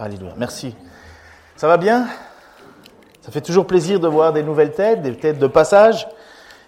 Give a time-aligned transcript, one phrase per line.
[0.00, 0.32] Alléluia.
[0.36, 0.76] Merci.
[1.56, 2.06] Ça va bien?
[3.20, 6.06] Ça fait toujours plaisir de voir des nouvelles têtes, des têtes de passage.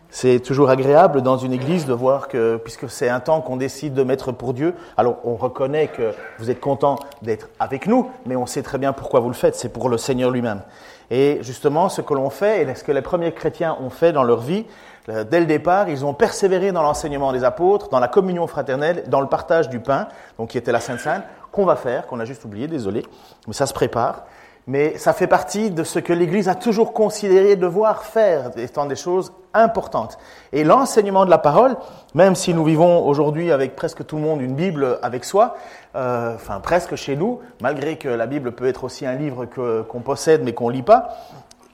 [0.08, 3.94] C'est toujours agréable dans une église de voir que, puisque c'est un temps qu'on décide
[3.94, 8.34] de mettre pour Dieu, alors on reconnaît que vous êtes content d'être avec nous, mais
[8.34, 10.62] on sait très bien pourquoi vous le faites, c'est pour le Seigneur lui-même.
[11.12, 14.24] Et justement, ce que l'on fait, et ce que les premiers chrétiens ont fait dans
[14.24, 14.66] leur vie,
[15.08, 19.04] euh, dès le départ, ils ont persévéré dans l'enseignement des apôtres, dans la communion fraternelle,
[19.06, 20.08] dans le partage du pain,
[20.38, 21.22] donc qui était la Sainte Sainte,
[21.52, 23.04] qu'on va faire, qu'on a juste oublié, désolé,
[23.46, 24.24] mais ça se prépare.
[24.66, 28.94] Mais ça fait partie de ce que l'Église a toujours considéré devoir faire, étant des
[28.94, 30.18] choses importantes.
[30.52, 31.76] Et l'enseignement de la parole,
[32.14, 35.56] même si nous vivons aujourd'hui avec presque tout le monde une Bible avec soi,
[35.96, 40.00] euh, enfin presque chez nous, malgré que la Bible peut être aussi un livre qu'on
[40.00, 41.16] possède mais qu'on lit pas,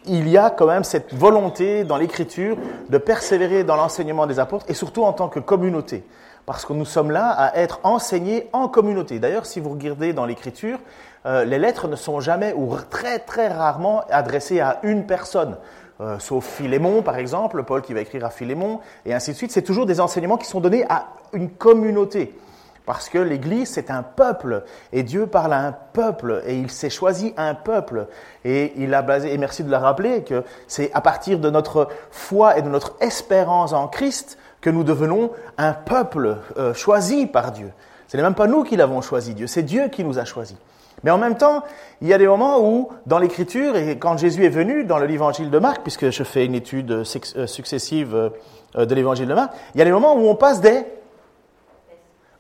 [0.07, 2.57] il y a quand même cette volonté dans l'Écriture
[2.89, 6.05] de persévérer dans l'enseignement des apôtres et surtout en tant que communauté
[6.47, 9.19] parce que nous sommes là à être enseignés en communauté.
[9.19, 10.79] D'ailleurs, si vous regardez dans l'Écriture,
[11.27, 15.57] euh, les lettres ne sont jamais ou très très rarement adressées à une personne.
[16.01, 19.51] Euh, sauf Philémon, par exemple, Paul qui va écrire à Philémon, et ainsi de suite.
[19.51, 22.39] C'est toujours des enseignements qui sont donnés à une communauté.
[22.85, 24.63] Parce que l'Église, c'est un peuple,
[24.93, 28.07] et Dieu parle à un peuple, et il s'est choisi un peuple.
[28.45, 31.89] Et il a basé, et merci de le rappeler, que c'est à partir de notre
[32.13, 37.53] foi et de notre espérance en Christ que nous devenons un peuple euh, choisi par
[37.53, 37.71] Dieu.
[38.09, 40.57] Ce n'est même pas nous qui l'avons choisi, Dieu, c'est Dieu qui nous a choisis.
[41.05, 41.63] Mais en même temps,
[42.01, 45.51] il y a des moments où, dans l'Écriture, et quand Jésus est venu dans l'évangile
[45.51, 47.05] de Marc, puisque je fais une étude euh,
[47.37, 48.33] euh, successive
[48.75, 50.85] de l'évangile de Marc, il y a des moments où on passe des...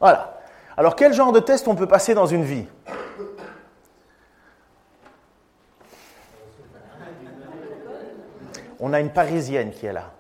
[0.00, 0.40] Voilà.
[0.76, 2.66] Alors quel genre de test on peut passer dans une vie?
[8.80, 10.15] On a une Parisienne qui est là.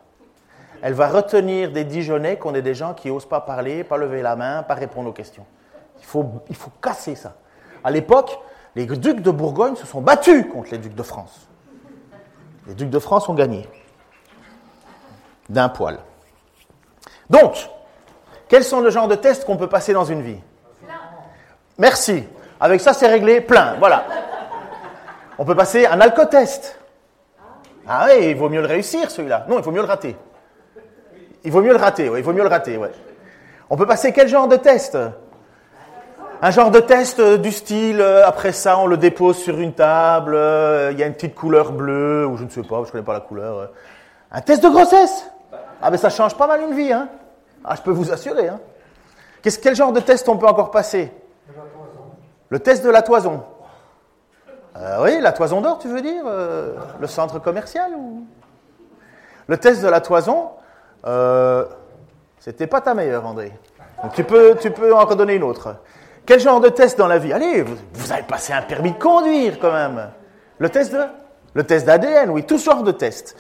[0.86, 4.22] Elle va retenir des Dijonais qu'on est des gens qui n'osent pas parler, pas lever
[4.22, 5.44] la main, pas répondre aux questions.
[5.98, 6.30] Il faut,
[6.80, 7.34] casser ça.
[7.82, 8.38] À l'époque,
[8.76, 11.48] les ducs de Bourgogne se sont battus contre les ducs de France.
[12.68, 13.68] Les ducs de France ont gagné.
[15.48, 15.98] D'un poil.
[17.28, 17.68] Donc,
[18.46, 20.40] quels sont les genres de tests qu'on peut passer dans une vie?
[21.78, 22.22] Merci.
[22.60, 23.40] Avec ça, c'est réglé.
[23.40, 23.74] Plein.
[23.80, 24.06] Voilà.
[25.36, 26.78] On peut passer un alcotest.
[27.88, 29.46] Ah oui, il vaut mieux le réussir, celui-là.
[29.48, 30.16] Non, il vaut mieux le rater.
[31.46, 32.76] Il vaut mieux le rater, il vaut mieux le rater.
[33.70, 34.98] On peut passer quel genre de test?
[36.42, 39.72] Un genre de test euh, du style, euh, après ça, on le dépose sur une
[39.72, 42.88] table, euh, il y a une petite couleur bleue, ou je ne sais pas, je
[42.88, 43.70] ne connais pas la couleur.
[44.32, 45.30] Un test de grossesse?
[45.80, 47.08] Ah ben ça change pas mal une vie, hein
[47.64, 48.58] Ah, je peux vous assurer, hein
[49.40, 51.12] Quel genre de test on peut encore passer?
[52.48, 53.44] Le test de la toison.
[55.00, 56.24] oui, la toison d'or, tu veux dire
[56.98, 58.26] Le centre commercial ou...
[59.46, 60.50] Le test de la toison,
[61.04, 61.64] euh,
[62.38, 63.52] c'était pas ta meilleure, André.
[64.02, 65.76] Donc tu peux, tu peux en redonner une autre.
[66.24, 67.32] Quel genre de test dans la vie?
[67.32, 70.10] Allez, vous, avez passé un permis de conduire quand même.
[70.58, 71.00] Le test de
[71.54, 73.36] Le test d'ADN, oui, tout genre de tests.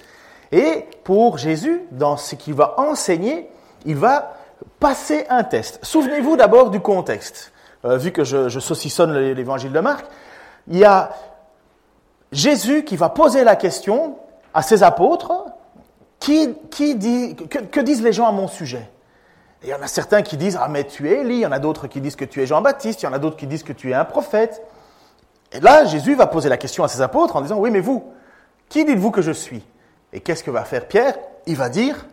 [0.52, 3.50] Et pour Jésus, dans ce qu'il va enseigner,
[3.84, 4.34] il va
[4.78, 5.80] passer un test.
[5.82, 7.52] Souvenez-vous d'abord du contexte.
[7.84, 10.06] Euh, vu que je, je saucissonne l'évangile de Marc,
[10.68, 11.10] il y a
[12.32, 14.16] Jésus qui va poser la question
[14.54, 15.32] à ses apôtres,
[16.70, 18.90] qui, dit, que, disent les gens à mon sujet?
[19.62, 21.52] Il y en a certains qui disent Ah, mais tu es Élie, il y en
[21.52, 23.62] a d'autres qui disent que tu es Jean-Baptiste, il y en a d'autres qui disent
[23.62, 24.62] que tu es un prophète.
[25.52, 28.12] Et là, Jésus va poser la question à ses apôtres en disant Oui, mais vous,
[28.68, 29.64] qui dites-vous que je suis?
[30.12, 31.16] Et qu'est-ce que va faire Pierre?
[31.46, 32.06] Il va dire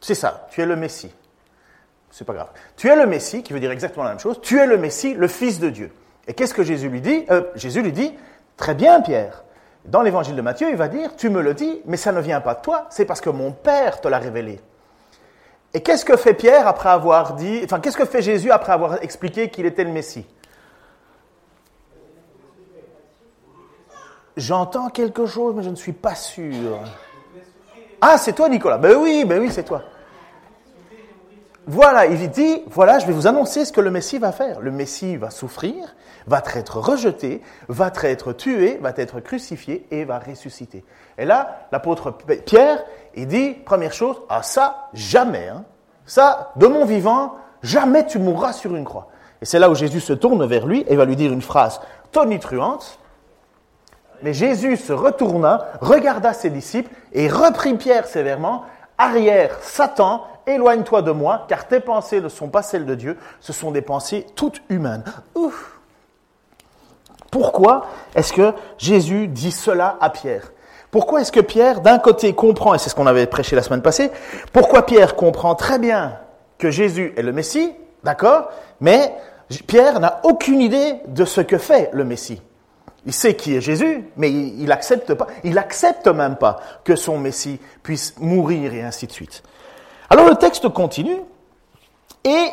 [0.00, 1.14] C'est ça, tu es le Messie.
[2.10, 2.48] C'est pas grave.
[2.76, 4.40] Tu es le Messie, qui veut dire exactement la même chose.
[4.42, 5.92] Tu es le Messie, le Fils de Dieu.
[6.26, 7.24] Et qu'est-ce que Jésus lui dit?
[7.30, 8.12] Euh, Jésus lui dit
[8.56, 9.44] Très bien, Pierre.
[9.84, 12.40] Dans l'évangile de Matthieu, il va dire, tu me le dis, mais ça ne vient
[12.40, 14.60] pas de toi, c'est parce que mon Père te l'a révélé.
[15.74, 19.02] Et qu'est-ce que fait Pierre après avoir dit, enfin, qu'est-ce que fait Jésus après avoir
[19.02, 20.26] expliqué qu'il était le Messie?
[24.36, 26.78] J'entends quelque chose, mais je ne suis pas sûr.
[28.00, 29.82] Ah, c'est toi, Nicolas Ben oui, ben oui, c'est toi.
[31.66, 34.60] Voilà, il dit, voilà, je vais vous annoncer ce que le Messie va faire.
[34.60, 35.94] Le Messie va souffrir,
[36.26, 40.84] va être rejeté, va être tué, va être crucifié et va ressusciter.
[41.18, 42.10] Et là, l'apôtre
[42.44, 42.84] Pierre,
[43.14, 45.64] il dit, première chose, ah ça, jamais, hein.
[46.06, 49.08] ça, de mon vivant, jamais tu mourras sur une croix.
[49.40, 51.80] Et c'est là où Jésus se tourne vers lui et va lui dire une phrase
[52.12, 52.98] tonitruante.
[54.22, 58.64] Mais Jésus se retourna, regarda ses disciples et reprit Pierre sévèrement,
[58.98, 63.52] arrière, Satan, éloigne-toi de moi, car tes pensées ne sont pas celles de Dieu, ce
[63.52, 65.04] sont des pensées toutes humaines.
[65.34, 65.71] Ouf.
[67.32, 70.52] Pourquoi est-ce que Jésus dit cela à Pierre?
[70.92, 73.82] Pourquoi est-ce que Pierre, d'un côté, comprend, et c'est ce qu'on avait prêché la semaine
[73.82, 74.12] passée,
[74.52, 76.18] pourquoi Pierre comprend très bien
[76.58, 78.48] que Jésus est le Messie, D'accord?
[78.80, 79.14] Mais
[79.66, 82.42] Pierre n'a aucune idée de ce que fait le Messie.
[83.04, 87.18] Il sait qui est Jésus, mais il accepte pas, il accepte même pas que son
[87.18, 89.42] Messie puisse mourir et ainsi de suite.
[90.08, 91.20] Alors le texte continue,
[92.24, 92.48] et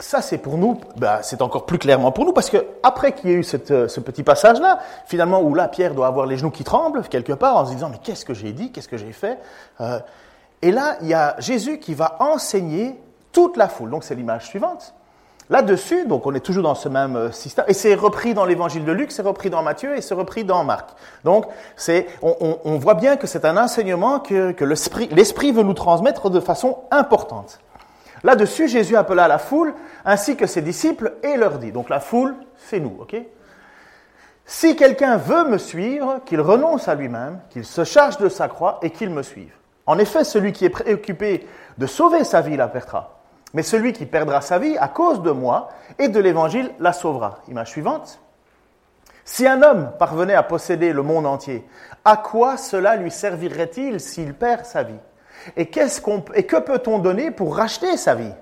[0.00, 3.30] ça c'est pour nous, ben, c'est encore plus clairement pour nous, parce que après qu'il
[3.30, 6.50] y ait eu cette, ce petit passage-là, finalement où là Pierre doit avoir les genoux
[6.50, 9.12] qui tremblent quelque part en se disant mais qu'est-ce que j'ai dit, qu'est-ce que j'ai
[9.12, 9.38] fait,
[9.80, 9.98] euh,
[10.62, 13.00] et là il y a Jésus qui va enseigner
[13.32, 13.90] toute la foule.
[13.90, 14.94] Donc c'est l'image suivante.
[15.48, 18.84] Là-dessus, donc on est toujours dans ce même euh, système, et c'est repris dans l'évangile
[18.84, 20.90] de Luc, c'est repris dans Matthieu et c'est repris dans Marc.
[21.24, 26.38] Donc c'est, on, voit bien que c'est un enseignement que l'esprit veut nous transmettre de
[26.38, 27.58] façon importante.
[28.22, 29.74] Là-dessus, Jésus appela la foule
[30.04, 33.16] ainsi que ses disciples et leur dit, donc la foule, c'est nous, ok?
[34.44, 38.80] Si quelqu'un veut me suivre, qu'il renonce à lui-même, qu'il se charge de sa croix
[38.82, 39.54] et qu'il me suive.
[39.86, 41.46] En effet, celui qui est préoccupé
[41.78, 43.20] de sauver sa vie la perdra.
[43.54, 45.68] Mais celui qui perdra sa vie à cause de moi
[45.98, 47.38] et de l'évangile la sauvera.
[47.48, 48.20] Image suivante.
[49.24, 51.64] Si un homme parvenait à posséder le monde entier,
[52.04, 54.98] à quoi cela lui servirait-il s'il perd sa vie?
[55.56, 55.70] Et,
[56.34, 58.32] et que peut-on donner pour racheter sa vie?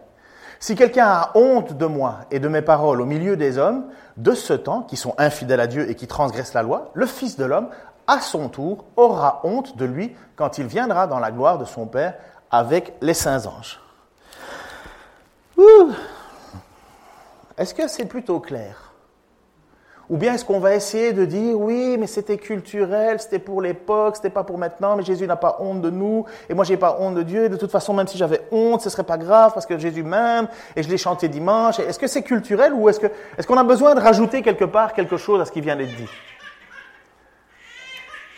[0.60, 3.86] Si quelqu'un a honte de moi et de mes paroles au milieu des hommes,
[4.16, 7.36] de ce temps, qui sont infidèles à Dieu et qui transgressent la loi, le Fils
[7.36, 7.68] de l'homme,
[8.08, 11.86] à son tour, aura honte de lui quand il viendra dans la gloire de son
[11.86, 12.14] Père
[12.50, 13.80] avec les saints anges.
[17.56, 18.87] Est-ce que c'est plutôt clair?
[20.10, 24.16] Ou bien est-ce qu'on va essayer de dire oui, mais c'était culturel, c'était pour l'époque,
[24.16, 26.96] c'était pas pour maintenant, mais Jésus n'a pas honte de nous, et moi j'ai pas
[26.98, 29.52] honte de Dieu, et de toute façon, même si j'avais honte, ce serait pas grave
[29.52, 31.78] parce que Jésus m'aime, et je l'ai chanté dimanche.
[31.78, 34.94] Est-ce que c'est culturel ou est-ce que est-ce qu'on a besoin de rajouter quelque part
[34.94, 36.08] quelque chose à ce qui vient d'être dit?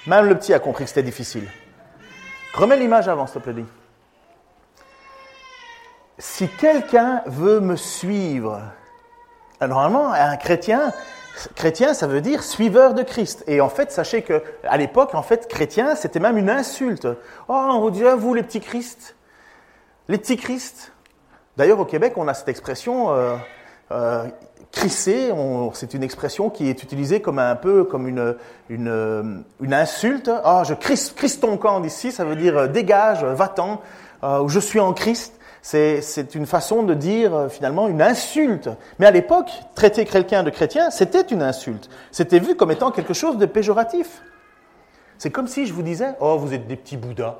[0.06, 1.46] Même le petit a compris que c'était difficile.
[2.55, 3.64] Remets l'image avant, s'il te plaît
[6.20, 8.61] si quelqu'un veut me suivre,
[9.61, 10.93] normalement, un chrétien,
[11.55, 13.45] chrétien, ça veut dire suiveur de Christ.
[13.47, 17.07] Et en fait, sachez que à l'époque, en fait, chrétien, c'était même une insulte.
[17.49, 19.17] Oh, on dirait vous les petits Christ,
[20.09, 20.93] les petits Christ.
[21.57, 23.37] D'ailleurs, au Québec, on a cette expression euh,
[23.93, 24.25] euh.
[24.73, 28.37] C'est une expression qui est utilisée comme un peu comme une
[28.69, 30.31] une insulte.
[30.45, 33.83] Ah, je crisse, ton camp d'ici, ça veut dire euh, dégage, va-t'en.
[34.23, 35.40] Euh, je suis en Christ.
[35.62, 38.71] C'est une façon de dire euh, finalement une insulte.
[38.99, 41.91] Mais à l'époque, traiter quelqu'un de chrétien, c'était une insulte.
[42.11, 44.23] C'était vu comme étant quelque chose de péjoratif.
[45.19, 47.37] C'est comme si je vous disais, oh, vous êtes des petits bouddhas.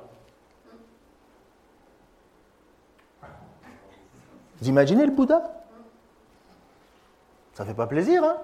[4.61, 5.43] Vous imaginez le Bouddha?
[7.55, 8.37] Ça fait pas plaisir, hein?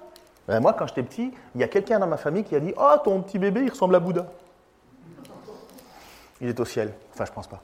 [0.48, 2.72] Ben, Moi, quand j'étais petit, il y a quelqu'un dans ma famille qui a dit,
[2.76, 4.26] oh, ton petit bébé, il ressemble à Bouddha.
[6.40, 6.92] Il est au ciel.
[7.12, 7.62] Enfin, je pense pas.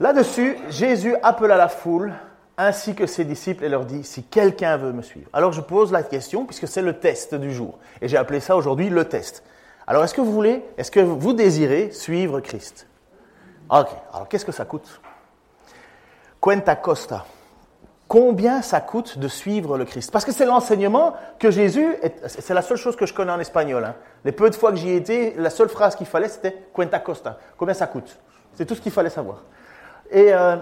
[0.00, 2.12] Là-dessus, Jésus appela la foule
[2.56, 5.28] ainsi que ses disciples et leur dit, si quelqu'un veut me suivre.
[5.32, 7.78] Alors je pose la question, puisque c'est le test du jour.
[8.00, 9.42] Et j'ai appelé ça aujourd'hui le test.
[9.86, 12.86] Alors est-ce que vous voulez, est-ce que vous désirez suivre Christ?
[13.70, 15.00] Ok, alors qu'est-ce que ça coûte?
[16.40, 17.24] Cuenta costa?
[18.06, 20.10] Combien ça coûte de suivre le Christ?
[20.10, 21.96] Parce que c'est l'enseignement que Jésus,
[22.26, 23.84] c'est la seule chose que je connais en espagnol.
[23.84, 23.94] Hein.
[24.24, 27.38] Les peu de fois que j'y étais, la seule phrase qu'il fallait, c'était cuenta costa.
[27.56, 28.18] Combien ça coûte?
[28.52, 29.42] C'est tout ce qu'il fallait savoir.
[30.10, 30.56] Et euh,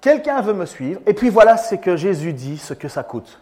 [0.00, 1.00] quelqu'un veut me suivre.
[1.06, 3.40] Et puis voilà ce que Jésus dit, ce que ça coûte.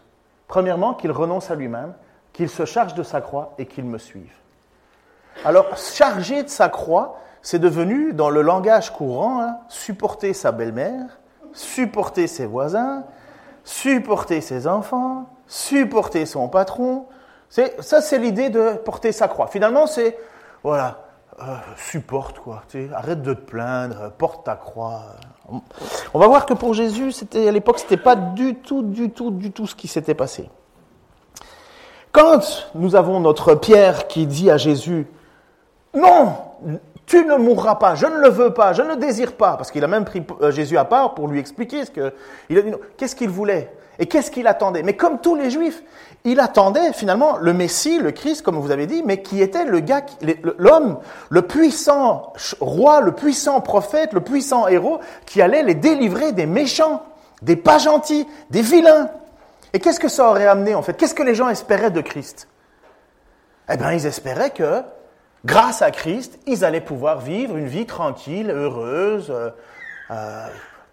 [0.49, 1.93] Premièrement, qu'il renonce à lui-même,
[2.33, 4.33] qu'il se charge de sa croix et qu'il me suive.
[5.45, 11.19] Alors, charger de sa croix, c'est devenu, dans le langage courant, hein, supporter sa belle-mère,
[11.53, 13.05] supporter ses voisins,
[13.65, 17.07] supporter ses enfants, supporter son patron.
[17.49, 19.47] Ça, c'est l'idée de porter sa croix.
[19.47, 20.19] Finalement, c'est,
[20.63, 21.06] voilà,
[21.39, 22.63] euh, supporte quoi,
[22.95, 25.03] arrête de te plaindre, porte ta croix.
[26.15, 29.31] On va voir que pour Jésus, c'était à l'époque, c'était pas du tout, du tout,
[29.31, 30.49] du tout ce qui s'était passé.
[32.11, 35.07] Quand nous avons notre Pierre qui dit à Jésus,
[35.93, 36.33] non,
[37.05, 39.71] tu ne mourras pas, je ne le veux pas, je ne le désire pas, parce
[39.71, 42.13] qu'il a même pris euh, Jésus à part pour lui expliquer ce a
[42.49, 43.71] dit, qu'est-ce qu'il voulait?
[43.99, 44.83] Et qu'est-ce qu'il attendait?
[44.83, 45.83] Mais comme tous les Juifs,
[46.25, 49.81] il attendait finalement le Messie, le Christ, comme vous avez dit, mais qui était le
[49.81, 50.05] gars,
[50.59, 50.99] l'homme,
[51.31, 57.05] le puissant roi, le puissant prophète, le puissant héros, qui allait les délivrer des méchants,
[57.43, 59.09] des pas gentils, des vilains.
[59.73, 60.97] Et qu'est-ce que ça aurait amené en fait?
[60.97, 62.49] Qu'est-ce que les gens espéraient de Christ?
[63.71, 64.83] Eh bien, ils espéraient que,
[65.45, 69.31] grâce à Christ, ils allaient pouvoir vivre une vie tranquille, heureuse.
[69.31, 69.51] Euh,
[70.11, 70.47] euh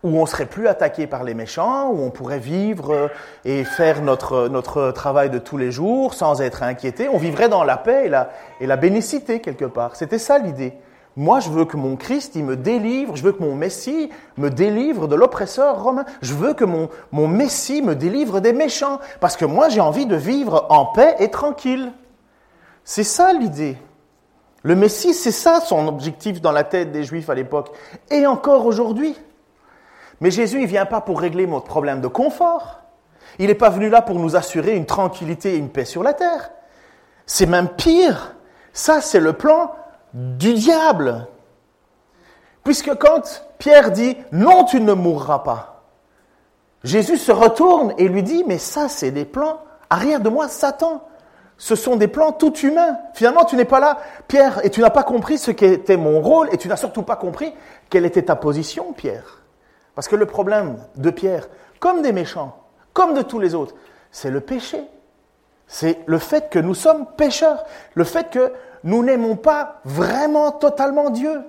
[0.04, 3.08] où on serait plus attaqué par les méchants, où on pourrait vivre euh,
[3.46, 7.08] et faire notre, notre travail de tous les jours sans être inquiété.
[7.08, 8.30] On vivrait dans la paix et la,
[8.60, 9.96] et la quelque part.
[9.96, 10.74] C'était ça l'idée.
[11.16, 14.50] Moi, je veux que mon Christ, il me délivre, je veux que mon Messie me
[14.50, 16.06] délivre de l'oppresseur romain.
[16.22, 20.08] Je veux que mon, mon Messie me délivre des méchants, parce que moi, j'ai envie
[20.08, 21.92] de vivre en paix et tranquille.
[22.84, 23.78] C'est ça l'idée.
[24.64, 27.72] Le Messie, c'est ça son objectif dans la tête des Juifs à l'époque,
[28.10, 29.16] et encore aujourd'hui.
[30.22, 32.82] Mais Jésus, il vient pas pour régler notre problème de confort.
[33.40, 36.14] Il n'est pas venu là pour nous assurer une tranquillité et une paix sur la
[36.14, 36.52] terre.
[37.26, 38.36] C'est même pire.
[38.74, 39.72] Ça, c'est le plan
[40.14, 41.28] du diable.
[42.64, 45.84] Puisque quand Pierre dit non, tu ne mourras pas,
[46.84, 49.60] Jésus se retourne et lui dit mais ça, c'est des plans
[49.94, 51.04] arrière de moi, Satan.
[51.58, 52.98] Ce sont des plans tout humains.
[53.14, 56.50] Finalement, tu n'es pas là, Pierre, et tu n'as pas compris ce qu'était mon rôle,
[56.52, 57.54] et tu n'as surtout pas compris
[57.90, 59.43] quelle était ta position, Pierre.
[59.96, 61.48] Parce que le problème de Pierre,
[61.80, 62.58] comme des méchants,
[62.94, 63.76] comme de tous les autres,
[64.12, 64.82] c'est le péché.
[65.68, 71.10] C'est le fait que nous sommes pécheurs, le fait que nous n'aimons pas vraiment totalement
[71.10, 71.42] Dieu.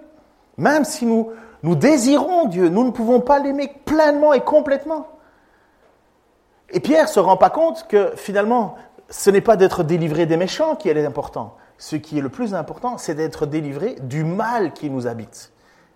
[0.56, 1.32] Même si nous,
[1.62, 5.08] nous désirons Dieu, nous ne pouvons pas l'aimer pleinement et complètement.
[6.70, 8.76] Et Pierre se rend pas compte que finalement,
[9.10, 11.56] ce n'est pas d'être délivré des méchants qui est important.
[11.78, 15.52] Ce qui est le plus important, c'est d'être délivré du mal qui nous habite.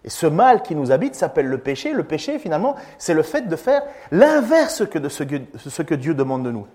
[0.09, 1.93] Et ce mal qui nous habite s'appelle le péché.
[1.93, 6.51] Le péché, finalement, c'est le fait de faire l'inverse de ce que, Dieu demande de
[6.51, 6.67] nous.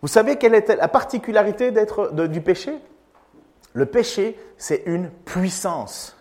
[0.00, 2.78] Vous savez quelle est la particularité du péché?
[3.74, 6.16] Le péché, c'est une puissance.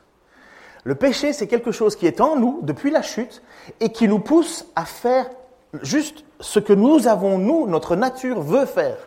[0.84, 3.42] Le péché, c'est quelque chose qui est en nous depuis la chute
[3.80, 5.30] et qui nous pousse à faire
[5.84, 8.98] juste ce que nous avons, nous, notre nature veut faire.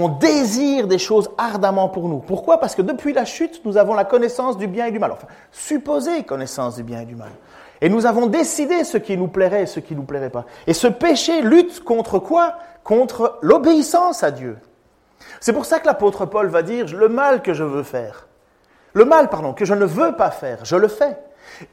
[0.00, 2.18] On désire des choses ardemment pour nous.
[2.18, 2.60] Pourquoi?
[2.60, 5.10] Parce que depuis la chute, nous avons la connaissance du bien et du mal.
[5.10, 7.30] Enfin, supposée connaissance du bien et du mal.
[7.80, 10.44] Et nous avons décidé ce qui nous plairait et ce qui ne nous plairait pas.
[10.68, 12.54] Et ce péché lutte contre quoi?
[12.84, 14.58] Contre l'obéissance à Dieu.
[15.40, 18.28] C'est pour ça que l'apôtre Paul va dire le mal que je veux faire.
[18.92, 21.18] Le mal, pardon, que je ne veux pas faire, je le fais.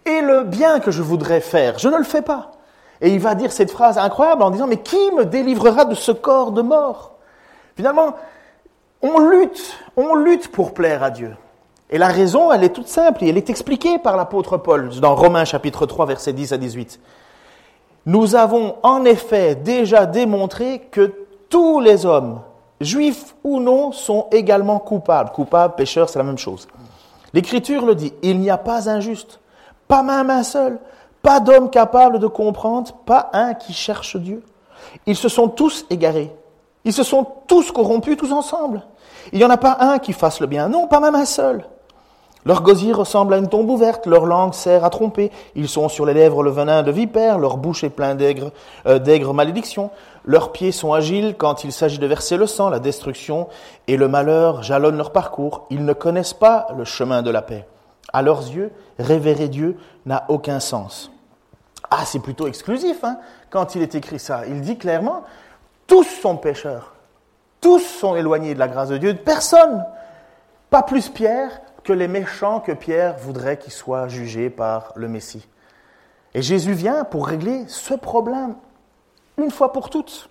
[0.05, 2.51] Et le bien que je voudrais faire, je ne le fais pas.
[3.01, 6.11] Et il va dire cette phrase incroyable en disant, mais qui me délivrera de ce
[6.11, 7.14] corps de mort?
[7.75, 8.15] Finalement,
[9.01, 11.35] on lutte, on lutte pour plaire à Dieu.
[11.89, 15.15] Et la raison, elle est toute simple, et elle est expliquée par l'apôtre Paul dans
[15.15, 16.99] Romains chapitre 3, versets 10 à 18.
[18.07, 21.13] Nous avons en effet déjà démontré que
[21.49, 22.41] tous les hommes,
[22.81, 25.31] juifs ou non, sont également coupables.
[25.31, 26.67] Coupables, pécheurs, c'est la même chose.
[27.33, 29.39] L'Écriture le dit, il n'y a pas un juste,
[29.87, 30.79] pas même un seul.
[31.21, 34.43] Pas d'homme capable de comprendre, pas un qui cherche Dieu.
[35.07, 36.31] Ils se sont tous égarés.
[36.85, 38.83] Ils se sont tous corrompus, tous ensemble.
[39.33, 40.69] Il n'y en a pas un qui fasse le bien.
[40.69, 41.65] Non, pas même un seul.
[42.45, 45.31] Leur gosier ressemble à une tombe ouverte, leur langue sert à tromper.
[45.55, 48.51] Ils sont sur les lèvres le venin de vipère, leur bouche est pleine d'aigres,
[48.85, 49.89] euh, malédictions.
[50.25, 53.47] Leurs pieds sont agiles quand il s'agit de verser le sang, la destruction
[53.87, 55.65] et le malheur jalonnent leur parcours.
[55.71, 57.65] Ils ne connaissent pas le chemin de la paix.
[58.13, 61.11] À leurs yeux, révérer Dieu n'a aucun sens.
[61.89, 63.17] Ah, c'est plutôt exclusif hein,
[63.49, 64.41] quand il est écrit ça.
[64.47, 65.23] Il dit clairement,
[65.87, 66.93] tous sont pécheurs.
[67.61, 69.15] Tous sont éloignés de la grâce de Dieu.
[69.15, 69.85] Personne,
[70.69, 75.47] pas plus Pierre, que les méchants que Pierre voudrait qu'ils soient jugés par le Messie.
[76.33, 78.55] Et Jésus vient pour régler ce problème
[79.37, 80.29] une fois pour toutes.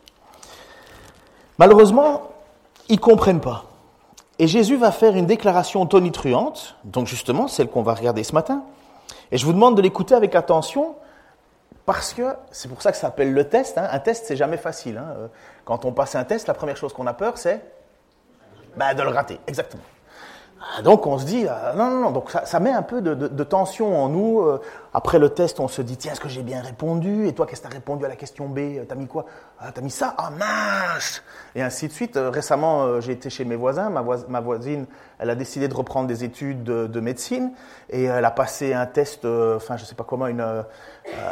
[1.59, 2.23] Malheureusement,
[2.89, 3.65] ils ne comprennent pas.
[4.39, 8.65] Et Jésus va faire une déclaration tonitruante, donc justement celle qu'on va regarder ce matin.
[9.31, 10.97] Et je vous demande de l'écouter avec attention,
[11.87, 13.79] parce que c'est pour ça que ça s'appelle le test.
[13.79, 13.89] Hein.
[13.91, 14.99] Un test, c'est jamais facile.
[14.99, 15.29] Hein.
[15.65, 17.61] Quand on passe un test, la première chose qu'on a peur, c'est
[18.77, 19.39] bah, de le rater.
[19.47, 19.83] Exactement.
[20.61, 23.45] Ah, donc on se dit, euh, non, non, non, donc ça, met un peu de,
[23.45, 24.41] tension en nous.
[24.41, 24.61] Euh,
[24.97, 27.27] après le test, on se dit, tiens, est-ce que j'ai bien répondu?
[27.27, 28.59] Et toi, qu'est-ce que tu répondu à la question B?
[28.59, 29.27] Euh, T'as mis quoi?
[29.59, 30.15] Ah, T'as mis ça?
[30.17, 31.23] Ah mince
[31.57, 32.17] Et ainsi de suite.
[32.17, 33.91] récemment, j'ai été chez mes voisins.
[33.91, 34.87] Ma, ma, voisine,
[35.19, 37.53] elle a décidé de reprendre des études de, médecine
[37.91, 40.65] et elle a passé un test, enfin, je sais pas comment, une,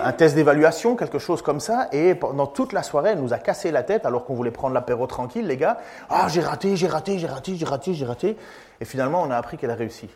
[0.05, 1.89] un test d'évaluation, quelque chose comme ça.
[1.93, 4.75] Et pendant toute la soirée, elle nous a cassé la tête alors qu'on voulait prendre
[4.75, 5.79] l'apéro tranquille, les gars.
[6.11, 8.37] Ah, j'ai raté, j'ai raté, j'ai raté, j'ai raté, j'ai raté.
[8.81, 10.11] Et finalement, on a appris qu'elle a réussi.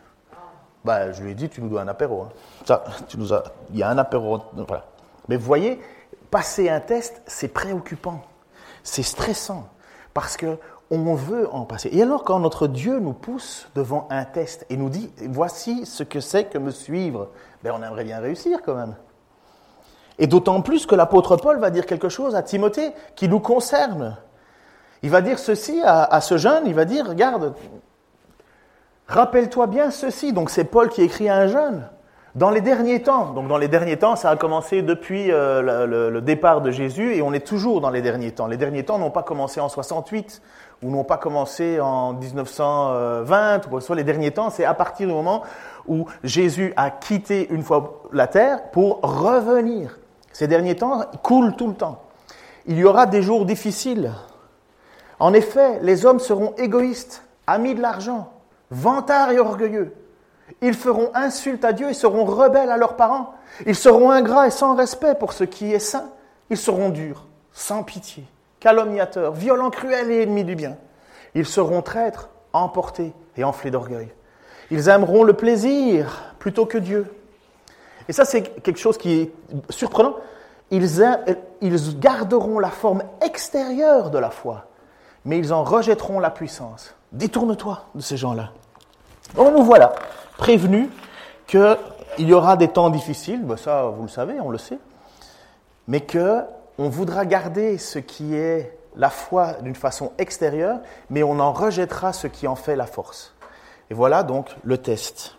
[0.87, 2.21] Bah, je lui ai dit, tu nous dois un apéro.
[2.21, 2.29] Hein.
[2.63, 3.27] Ça, tu nous
[3.71, 4.39] il y a un apéro.
[4.53, 4.85] Voilà.
[5.27, 5.81] Mais vous voyez,
[6.31, 8.21] passer un test, c'est préoccupant.
[8.83, 9.67] C'est stressant.
[10.13, 10.57] Parce que
[10.89, 11.89] on veut en passer.
[11.91, 16.03] Et alors, quand notre Dieu nous pousse devant un test et nous dit, voici ce
[16.03, 17.31] que c'est que me suivre,
[17.63, 18.95] ben, on aimerait bien réussir quand même.
[20.19, 24.15] Et d'autant plus que l'apôtre Paul va dire quelque chose à Timothée qui nous concerne.
[25.03, 27.53] Il va dire ceci à ce jeune, il va dire, regarde,
[29.07, 31.89] Rappelle-toi bien ceci, donc c'est Paul qui écrit à un jeune.
[32.35, 36.21] Dans les derniers temps, donc dans les derniers temps, ça a commencé depuis euh, le,
[36.21, 38.45] départ de Jésus et on est toujours dans les derniers temps.
[38.45, 40.41] Les derniers temps n'ont pas commencé en 68
[40.83, 45.13] ou n'ont pas commencé en 1920, ou soit les derniers temps, c'est à partir du
[45.13, 45.41] moment
[45.87, 49.97] où Jésus a quitté une fois la terre pour revenir.
[50.31, 52.03] Ces derniers temps coulent tout le temps.
[52.67, 54.11] Il y aura des jours difficiles.
[55.19, 58.29] En effet, les hommes seront égoïstes, amis de l'argent,
[58.71, 59.93] vantards et orgueilleux.
[60.61, 63.33] Ils feront insulte à Dieu et seront rebelles à leurs parents.
[63.65, 66.09] Ils seront ingrats et sans respect pour ce qui est saint.
[66.49, 68.23] Ils seront durs, sans pitié,
[68.59, 70.77] calomniateurs, violents, cruels et ennemis du bien.
[71.35, 74.09] Ils seront traîtres, emportés et enflés d'orgueil.
[74.71, 77.13] Ils aimeront le plaisir plutôt que Dieu.
[78.07, 79.31] Et ça, c'est quelque chose qui est
[79.69, 80.15] surprenant.
[80.71, 80.89] Ils,
[81.99, 84.67] garderont la forme extérieure de la foi,
[85.23, 86.96] mais ils en rejetteront la puissance.
[87.11, 88.51] Détourne-toi de ces gens-là.
[89.35, 89.93] Donc nous voilà
[90.37, 90.89] prévenus
[91.47, 91.77] qu'il
[92.19, 94.79] y aura des temps difficiles, ben ça vous le savez, on le sait,
[95.87, 96.43] mais que
[96.77, 102.13] on voudra garder ce qui est la foi d'une façon extérieure, mais on en rejettera
[102.13, 103.33] ce qui en fait la force.
[103.89, 105.37] Et voilà donc le test.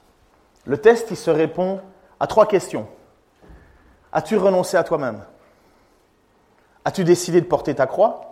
[0.64, 1.80] Le test, il se répond
[2.20, 2.87] à trois questions.
[4.12, 5.22] As-tu renoncé à toi-même?
[6.84, 8.27] As-tu décidé de porter ta croix?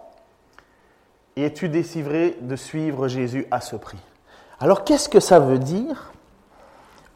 [1.36, 3.98] Et es-tu décidé de suivre Jésus à ce prix?
[4.58, 6.12] Alors qu'est-ce que ça veut dire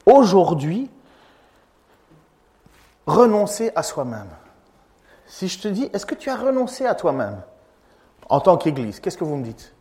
[0.04, 0.90] aujourd'hui
[3.06, 4.28] renoncer à soi-même?
[5.26, 7.40] Si je te dis, est-ce que tu as renoncé à toi-même
[8.28, 9.72] en tant qu'Église Qu'est-ce que vous me dites?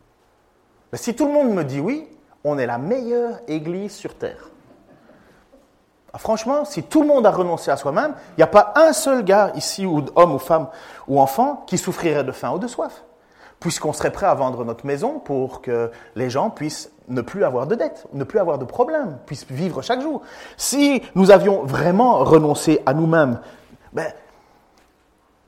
[0.92, 2.08] Ben, Si tout le monde me dit oui,
[2.46, 4.50] on est la meilleure Église sur Terre.
[6.14, 8.94] Ah, franchement, si tout le monde a renoncé à soi-même, il n'y a pas un
[8.94, 10.70] seul gars ici, ou homme ou femme
[11.08, 13.04] ou enfant, qui souffrirait de faim ou de soif.
[13.60, 17.68] Puisqu'on serait prêt à vendre notre maison pour que les gens puissent ne plus avoir
[17.68, 20.22] de dettes, ne plus avoir de problèmes, puissent vivre chaque jour.
[20.56, 23.42] Si nous avions vraiment renoncé à nous-mêmes,
[23.92, 24.14] ben,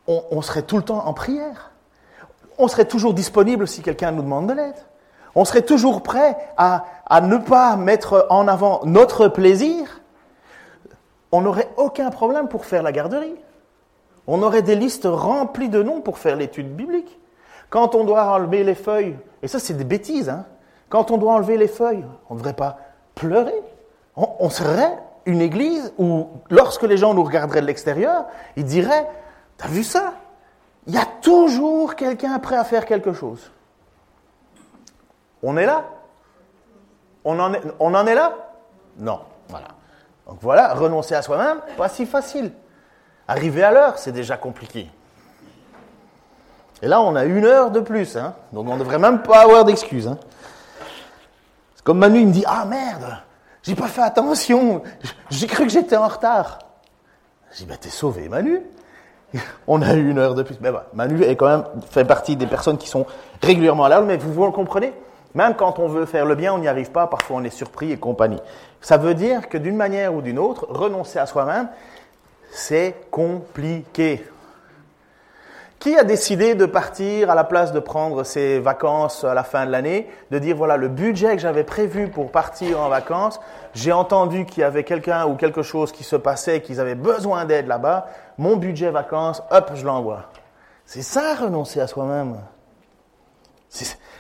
[0.08, 1.72] on, serait tout le temps en prière.
[2.58, 4.76] On serait toujours disponible si quelqu'un nous demande de l'aide.
[5.36, 6.84] On serait toujours prêt à
[7.22, 10.02] ne pas mettre en avant notre plaisir
[11.32, 13.36] on n'aurait aucun problème pour faire la garderie.
[14.28, 17.20] On aurait des listes remplies de noms pour faire l'étude biblique.
[17.72, 20.46] Quand on doit enlever les feuilles, et ça c'est des bêtises, hein,
[20.90, 22.78] quand on doit enlever les feuilles, on ne devrait pas
[23.16, 23.56] pleurer.
[24.18, 28.26] On, serait une église où, lorsque les gens nous regarderaient de l'extérieur,
[28.58, 29.08] ils diraient,
[29.58, 30.16] t'as vu ça?
[30.86, 33.52] Il y a toujours quelqu'un prêt à faire quelque chose.
[35.42, 35.86] On est là?
[37.24, 38.34] On en est, on en est là?
[38.98, 39.22] Non.
[39.48, 39.70] Voilà.
[40.28, 42.52] Donc voilà, renoncer à soi-même, pas si facile.
[43.30, 44.90] Arriver à l'heure, c'est déjà compliqué.
[46.82, 48.34] Et là, on a une heure de plus, hein.
[48.54, 50.08] donc on ne devrait même pas avoir d'excuses.
[50.08, 50.18] Hein.
[51.84, 53.18] Comme Manu, il me dit Ah merde,
[53.64, 54.82] j'ai pas fait attention,
[55.30, 56.60] j'ai cru que j'étais en retard.
[57.54, 58.62] J'ai dit Bah, t'es sauvé, Manu.
[59.68, 60.58] On a eu une heure de plus.
[60.60, 63.06] Mais Manu est quand même fait partie des personnes qui sont
[63.42, 64.94] régulièrement là, mais vous, vous le comprenez
[65.34, 67.92] même quand on veut faire le bien, on n'y arrive pas, parfois on est surpris
[67.92, 68.40] et compagnie.
[68.82, 71.70] Ça veut dire que d'une manière ou d'une autre, renoncer à soi-même,
[72.52, 74.26] c'est compliqué.
[75.82, 79.66] Qui a décidé de partir à la place de prendre ses vacances à la fin
[79.66, 83.40] de l'année, de dire voilà le budget que j'avais prévu pour partir en vacances,
[83.74, 87.46] j'ai entendu qu'il y avait quelqu'un ou quelque chose qui se passait, qu'ils avaient besoin
[87.46, 88.06] d'aide là-bas,
[88.38, 90.26] mon budget vacances, hop, je l'envoie.
[90.86, 92.38] C'est ça renoncer à soi-même.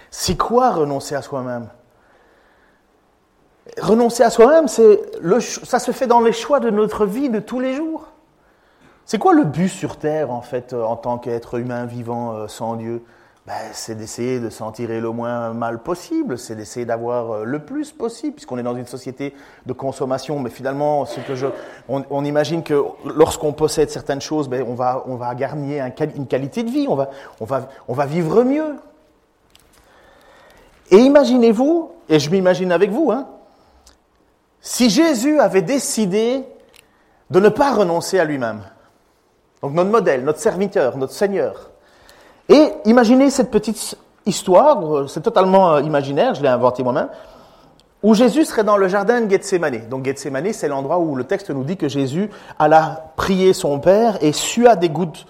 [0.09, 1.69] C'est quoi renoncer à soi-même?
[3.79, 4.99] Renoncer à soi-même, c'est
[5.63, 8.10] ça se fait dans les choix de notre vie de tous les jours.
[9.05, 12.75] C'est quoi le but sur Terre, en fait, en tant qu'être humain vivant euh, sans
[12.75, 13.03] Dieu?
[13.47, 17.59] Ben, C'est d'essayer de s'en tirer le moins mal possible, c'est d'essayer d'avoir euh, le
[17.59, 19.33] plus possible, puisqu'on est dans une société
[19.65, 20.39] de consommation.
[20.39, 21.05] Mais finalement,
[21.89, 25.85] on, imagine que lorsqu'on possède certaines choses, ben, on, va, on garnir
[26.15, 27.09] une qualité de vie, on va,
[27.39, 28.75] on va, on va vivre mieux.
[30.91, 33.27] Et imaginez-vous, et je m'imagine avec vous, hein,
[34.59, 36.43] si Jésus avait décidé
[37.31, 38.61] de ne pas renoncer à lui-même,
[39.61, 41.69] donc notre modèle, notre serviteur, notre Seigneur,
[42.49, 47.09] et imaginez cette petite histoire, c'est totalement euh, imaginaire, je l'ai inventé moi-même,
[48.03, 49.87] où Jésus serait dans le jardin de Gethsemane.
[49.89, 54.17] Donc Gethsemane, c'est l'endroit où le texte nous dit que Jésus alla prier son Père
[54.21, 55.25] et sua des gouttes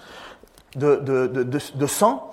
[0.75, 2.27] de, sang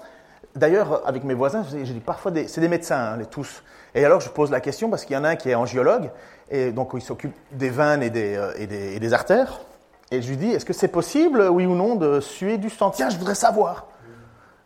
[0.54, 3.62] D'ailleurs, avec mes voisins, je dis parfois, c'est des médecins, hein, les tous.
[3.94, 6.10] Et alors, je pose la question parce qu'il y en a un qui est angiologue,
[6.50, 9.60] et donc il s'occupe des veines et euh, et, des, artères.
[10.10, 12.90] Et je lui dis, est-ce que c'est possible, oui ou non, de suer du sang?
[12.90, 13.86] Tiens, je voudrais savoir.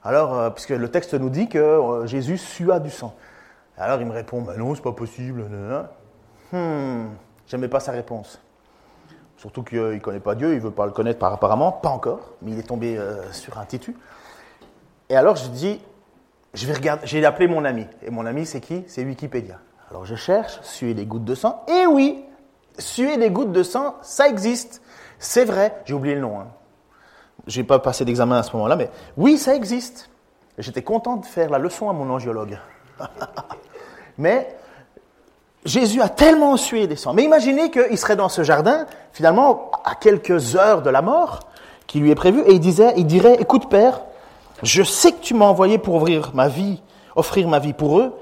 [0.05, 3.15] Alors, euh, puisque le texte nous dit que euh, Jésus sua du sang.
[3.77, 5.45] Alors il me répond, ben non, c'est pas possible.
[6.53, 7.07] Hmm,
[7.47, 8.41] j'aimais pas sa réponse.
[9.37, 12.21] Surtout qu'il ne connaît pas Dieu, il veut pas le connaître par apparemment, pas encore,
[12.43, 13.01] mais il est tombé
[13.33, 13.97] sur un titu.
[15.09, 15.81] Et alors je dis,
[16.55, 17.87] je vais regarder, j'ai appelé mon ami.
[18.03, 18.85] Et mon ami, c'est qui?
[18.87, 19.59] C'est Wikipédia.
[19.91, 21.65] Alors je cherche, suer des gouttes de sang.
[21.67, 22.25] Et oui,
[22.79, 24.82] suer des gouttes de sang, ça existe.
[25.23, 25.81] C'est vrai.
[25.85, 26.41] J'ai oublié le nom.
[26.41, 26.49] Hein.
[27.47, 30.11] Je n'ai pas passé d'examen à ce moment-là, mais oui, ça existe.
[30.59, 32.59] J'étais content de faire la leçon à mon angiologue.
[34.19, 34.55] mais
[35.65, 37.15] Jésus a tellement sué des sangs.
[37.15, 41.41] Mais imaginez qu'il serait dans ce jardin, finalement, à quelques heures de la mort
[41.87, 44.01] qui lui est prévue, et il, disait, il dirait, écoute Père,
[44.65, 46.83] je sais que tu m'as envoyé pour ouvrir ma vie,
[47.15, 48.13] offrir ma vie pour eux,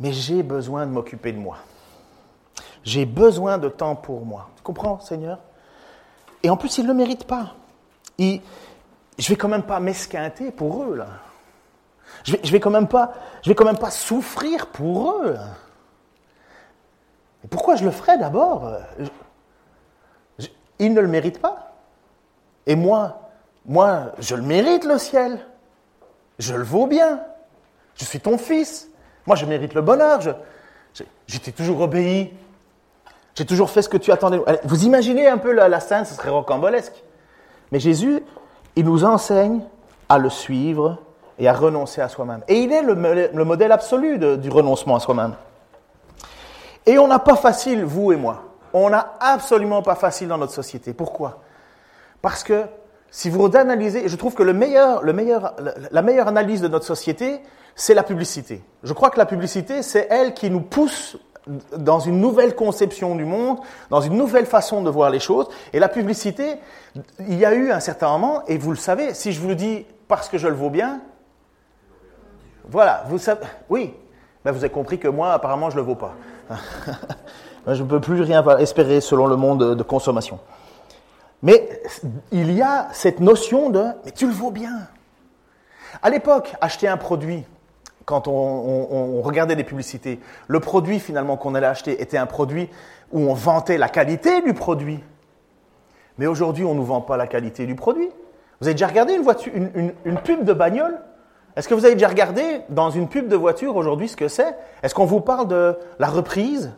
[0.00, 1.58] mais j'ai besoin de m'occuper de moi.
[2.82, 4.48] J'ai besoin de temps pour moi.
[4.56, 5.38] Tu comprends, Seigneur?
[6.42, 7.54] Et en plus, ils ne le méritent pas.
[8.18, 8.38] Je
[9.18, 11.02] je vais quand même pas m'esquinter pour eux.
[12.24, 15.36] Je vais, vais quand même pas, souffrir pour eux.
[17.50, 18.70] Pourquoi je le ferais d'abord?
[20.78, 21.74] Ils ne le méritent pas.
[22.66, 23.30] Et moi,
[23.66, 25.38] moi, je le mérite le ciel.
[26.38, 27.20] Je le vaux bien.
[27.94, 28.88] Je suis ton fils.
[29.26, 30.20] Moi, je mérite le bonheur.
[30.20, 32.32] Je, t'ai toujours obéi.
[33.40, 34.38] J'ai toujours fait ce que tu attendais.
[34.64, 37.02] Vous imaginez un peu la, scène, ce serait rocambolesque.
[37.72, 38.22] Mais Jésus,
[38.76, 39.62] il nous enseigne
[40.10, 40.98] à le suivre
[41.38, 42.42] et à renoncer à soi-même.
[42.48, 45.36] Et il est le, modèle absolu du renoncement à soi-même.
[46.84, 48.42] Et on n'a pas facile, vous et moi.
[48.74, 50.92] On n'a absolument pas facile dans notre société.
[50.92, 51.40] Pourquoi?
[52.20, 52.64] Parce que
[53.10, 55.54] si vous analysez, je trouve que le meilleur, le meilleur,
[55.90, 57.40] la meilleure analyse de notre société,
[57.74, 58.62] c'est la publicité.
[58.82, 61.16] Je crois que la publicité, c'est elle qui nous pousse
[61.76, 63.58] dans une nouvelle conception du monde,
[63.90, 65.48] dans une nouvelle façon de voir les choses.
[65.72, 66.56] Et la publicité,
[67.20, 69.54] il y a eu un certain moment, et vous le savez, si je vous le
[69.54, 71.00] dis parce que je le vaux bien,
[72.68, 73.94] voilà, vous savez, oui,
[74.44, 76.14] ben vous avez compris que moi, apparemment, je ne le vaux pas.
[77.66, 80.38] je ne peux plus rien espérer selon le monde de consommation.
[81.42, 81.82] Mais
[82.32, 84.88] il y a cette notion de mais tu le vaux bien.
[86.02, 87.44] À l'époque, acheter un produit,
[88.04, 92.68] quand on, regardait des publicités, le produit finalement qu'on allait acheter était un produit
[93.12, 95.00] où on vantait la qualité du produit.
[96.18, 98.08] Mais aujourd'hui, on ne nous vend pas la qualité du produit.
[98.60, 101.00] Vous avez déjà regardé une, pub de bagnole?
[101.56, 104.54] Est-ce que vous avez déjà regardé dans une pub de voiture aujourd'hui ce que c'est?
[104.82, 106.72] Est-ce qu'on vous parle de la reprise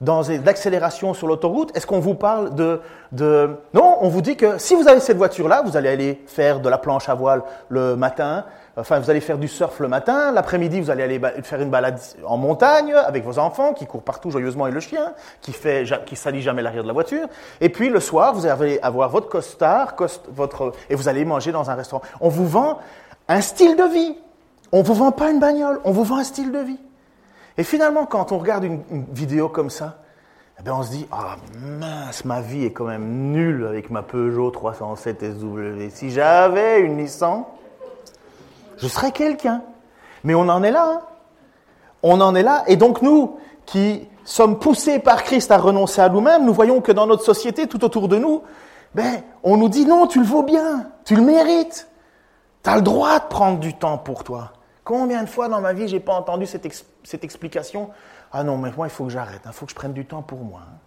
[0.00, 1.76] dans l'accélération sur l'autoroute?
[1.76, 2.80] Est-ce qu'on vous parle de,
[3.12, 3.50] de...
[3.74, 6.68] Non, on vous dit que si vous avez cette voiture-là, vous allez aller faire de
[6.68, 10.80] la planche à voile le matin, enfin vous allez faire du surf le matin, l'après-midi
[10.80, 14.66] vous allez aller faire une balade en montagne avec vos enfants qui courent partout joyeusement
[14.66, 17.28] et le chien qui fait qui salit jamais l'arrière de la voiture,
[17.60, 19.94] et puis le soir vous allez avoir votre costard,
[20.28, 22.02] votre et vous allez manger dans un restaurant.
[22.20, 22.78] On vous vend
[23.28, 24.16] un style de vie.
[24.72, 26.78] On vous vend pas une bagnole, on vous vend un style de vie.
[27.56, 29.98] Et finalement, quand on regarde une, vidéo comme ça,
[30.58, 34.02] eh bien on se dit Ah mince, ma vie est quand même nulle avec ma
[34.02, 35.88] Peugeot 307 SW.
[35.90, 37.44] Si j'avais une Nissan,
[38.76, 39.62] je serais quelqu'un.
[40.24, 40.86] Mais on en est là.
[40.86, 41.00] Hein.
[42.02, 42.64] On en est là.
[42.66, 46.92] Et donc nous, qui sommes poussés par Christ à renoncer à nous-mêmes, nous voyons que
[46.92, 48.42] dans notre société, tout autour de nous,
[48.94, 51.88] ben, on nous dit non, tu le vaux bien, tu le mérites.
[52.62, 54.52] Tu as le droit de prendre du temps pour toi.
[54.84, 56.64] Combien de fois dans ma vie j'ai pas entendu cette,
[57.24, 57.90] explication?
[58.32, 60.22] Ah non, mais moi il faut que j'arrête, il faut que je prenne du temps
[60.22, 60.60] pour moi.
[60.62, 60.78] Hein.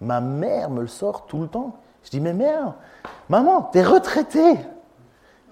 [0.00, 1.76] Ma mère me le sort tout le temps.
[2.04, 2.74] Je dis Mais mère,
[3.28, 4.58] maman, tu es retraitée.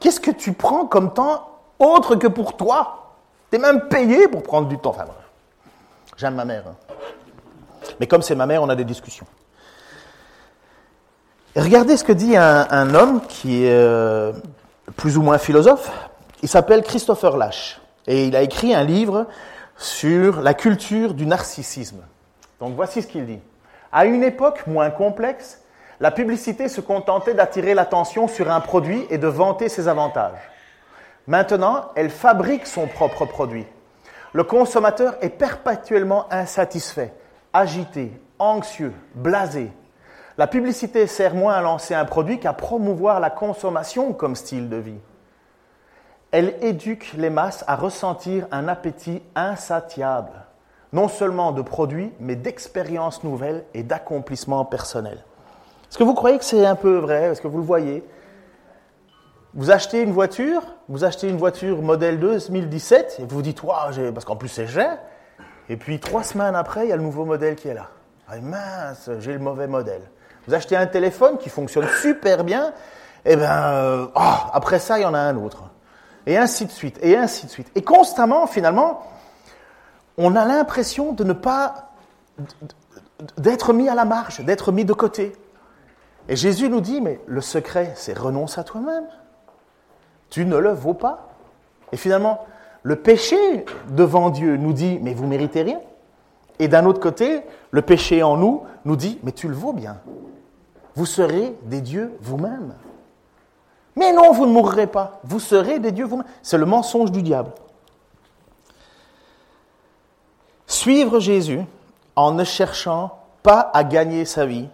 [0.00, 1.49] Qu'est-ce que tu prends comme temps
[1.80, 3.14] autre que pour toi
[3.50, 4.90] Tu es même payé pour prendre du temps.
[4.90, 5.06] Enfin
[6.16, 6.64] j'aime ma mère.
[6.68, 6.94] Hein.
[7.98, 9.26] Mais comme c'est ma mère, on a des discussions.
[11.56, 14.32] regardez ce que dit un, homme qui est euh,
[14.96, 15.90] plus ou moins philosophe,
[16.42, 19.26] il s'appelle Christopher Lash et il a écrit un livre
[19.76, 22.02] sur la culture du narcissisme.
[22.60, 23.40] Donc voici ce qu'il dit.
[23.92, 25.60] À une époque moins complexe,
[26.00, 30.49] la publicité se contentait d'attirer l'attention sur un produit et de vanter ses avantages.
[31.26, 33.66] Maintenant, elle fabrique son propre produit.
[34.32, 37.12] Le consommateur est perpétuellement insatisfait,
[37.52, 39.70] agité, anxieux, blasé.
[40.38, 44.76] La publicité sert moins à lancer un produit qu'à promouvoir la consommation comme style de
[44.76, 45.00] vie.
[46.30, 50.46] Elle éduque les masses à ressentir un appétit insatiable,
[50.92, 55.24] non seulement de produits, mais d'expériences nouvelles et d'accomplissements personnels.
[55.90, 57.24] Est-ce que vous croyez que c'est un peu vrai?
[57.24, 58.04] Est-ce que vous le voyez?
[59.54, 64.12] Vous achetez une voiture, vous achetez une voiture modèle 2017, et vous vous dites, waouh,
[64.12, 64.98] parce qu'en plus c'est cher,
[65.68, 67.88] et puis trois semaines après, il y a le nouveau modèle qui est là.
[68.28, 70.02] Ah, mince, j'ai le mauvais modèle.
[70.46, 72.72] Vous achetez un téléphone qui fonctionne super bien,
[73.24, 75.64] et bien, euh, ah, après ça, il y en a un autre
[76.26, 77.70] et ainsi de suite, et ainsi de suite.
[77.74, 79.02] Et constamment, finalement,
[80.16, 81.90] on a l'impression de ne pas,
[83.36, 85.32] d'être mis à la marge, d'être mis de côté.
[86.28, 89.06] Et Jésus nous dit, mais le secret, c'est renonce à toi-même.
[90.30, 91.28] Tu ne le vaux pas.
[91.92, 92.46] Et finalement,
[92.82, 95.80] le péché devant Dieu nous dit, mais vous méritez rien.
[96.58, 99.98] Et d'un autre côté, le péché en nous nous dit, mais tu le vaux bien.
[100.94, 102.74] Vous serez des dieux vous-même.
[103.96, 105.20] Mais non, vous ne mourrez pas.
[105.24, 106.26] Vous serez des dieux vous-même.
[106.42, 107.50] C'est le mensonge du diable.
[110.66, 111.60] Suivre Jésus
[112.14, 114.68] en ne cherchant pas à gagner sa vie,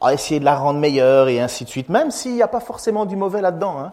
[0.00, 2.60] à essayer de la rendre meilleure et ainsi de suite, même s'il n'y a pas
[2.60, 3.78] forcément du mauvais là-dedans.
[3.78, 3.92] Hein.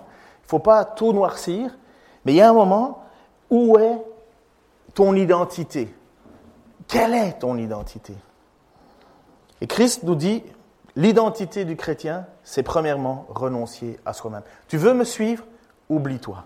[0.51, 1.77] Faut pas tout noircir,
[2.25, 3.05] mais il y a un moment
[3.49, 4.01] où est
[4.93, 5.95] ton identité?
[6.89, 8.13] Quelle est ton identité?
[9.61, 10.43] Et Christ nous dit,
[10.97, 14.41] l'identité du chrétien, c'est premièrement renoncer à soi-même.
[14.67, 15.45] Tu veux me suivre?
[15.87, 16.43] Oublie-toi.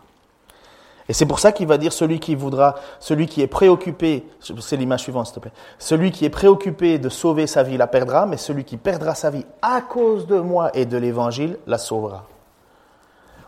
[1.10, 4.78] Et c'est pour ça qu'il va dire celui qui voudra, celui qui est préoccupé, c'est
[4.78, 8.28] l'image suivante s'il te plaît, celui qui est préoccupé de sauver sa vie la perdra,
[8.28, 12.26] mais celui qui perdra sa vie à cause de moi et de l'évangile la sauvera.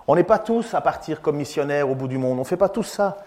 [0.08, 2.58] On n'est pas tous à partir comme missionnaires au bout du monde, on ne fait
[2.58, 3.18] pas tout ça.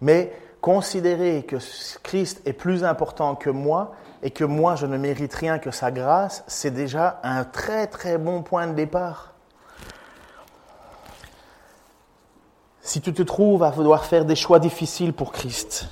[0.00, 1.56] Mais considérer que
[2.02, 5.90] Christ est plus important que moi et que moi je ne mérite rien que sa
[5.90, 9.34] grâce, c'est déjà un très très bon point de départ.
[12.84, 15.88] si tu te trouves à devoir faire des choix difficiles pour Christ,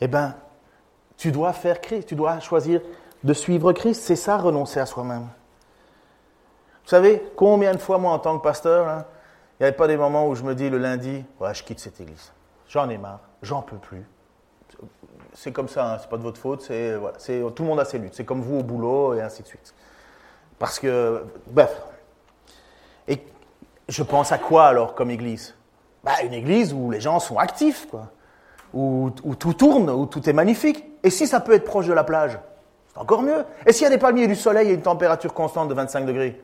[0.00, 0.36] eh bien,
[1.16, 2.80] tu dois faire Christ, tu dois choisir
[3.24, 4.00] de suivre Christ.
[4.02, 5.28] C'est ça, renoncer à soi-même.
[6.84, 9.04] Vous savez, combien de fois, moi, en tant que pasteur, hein,
[9.58, 11.78] il n'y avait pas des moments où je me dis le lundi, ouais, je quitte
[11.78, 12.32] cette église.
[12.68, 14.04] J'en ai marre, j'en peux plus.
[15.34, 16.98] C'est comme ça, hein, c'est pas de votre faute, c'est,
[17.54, 18.14] tout le monde a ses luttes.
[18.14, 19.74] C'est comme vous au boulot et ainsi de suite.
[20.58, 21.82] Parce que, bref.
[23.08, 23.24] Et
[23.88, 25.54] je pense à quoi alors comme église?
[26.02, 28.08] Bah, Une église où les gens sont actifs, quoi.
[28.74, 30.84] Où, tout tourne, où tout est magnifique.
[31.02, 32.38] Et si ça peut être proche de la plage,
[32.88, 33.44] c'est encore mieux.
[33.66, 36.06] Et s'il y a des palmiers et du soleil et une température constante de 25
[36.06, 36.42] degrés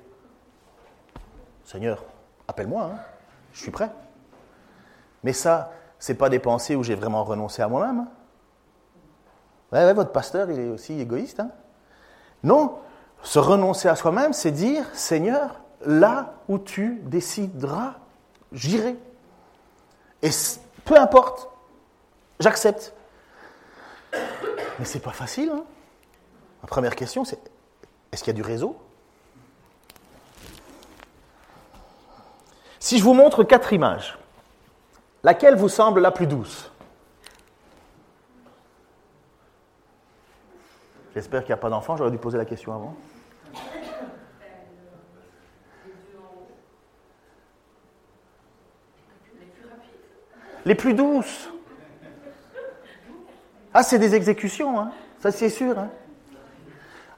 [1.69, 2.03] Seigneur,
[2.49, 2.99] appelle-moi, hein.
[3.53, 3.91] je suis prêt.
[5.23, 8.07] Mais ça, c'est pas des pensées où j'ai vraiment renoncé à moi-même.
[9.73, 9.93] Hein.
[9.93, 11.41] Votre pasteur, il est aussi égoïste.
[11.41, 11.51] Hein.
[12.43, 12.79] non,
[13.23, 17.97] se renoncer à soi-même, c'est dire, Seigneur, là où tu décideras,
[18.51, 18.97] j'irai.
[20.23, 20.31] Et
[20.87, 21.51] peu importe,
[22.41, 22.95] j'accepte.
[24.15, 25.53] Mais c'est pas facile.
[26.63, 27.39] Ma première question, c'est
[28.11, 28.75] est-ce qu'il y a du réseau?
[32.79, 34.19] Si je vous montre quatre images,
[35.23, 36.71] laquelle vous semble la plus douce?
[41.15, 42.95] J'espère qu'il n'y a pas d'enfants, j'aurais dû poser la question avant.
[50.69, 51.49] les plus douces.
[53.73, 54.91] Ah, c'est des exécutions, hein.
[55.19, 55.79] ça c'est sûr.
[55.79, 55.89] Hein.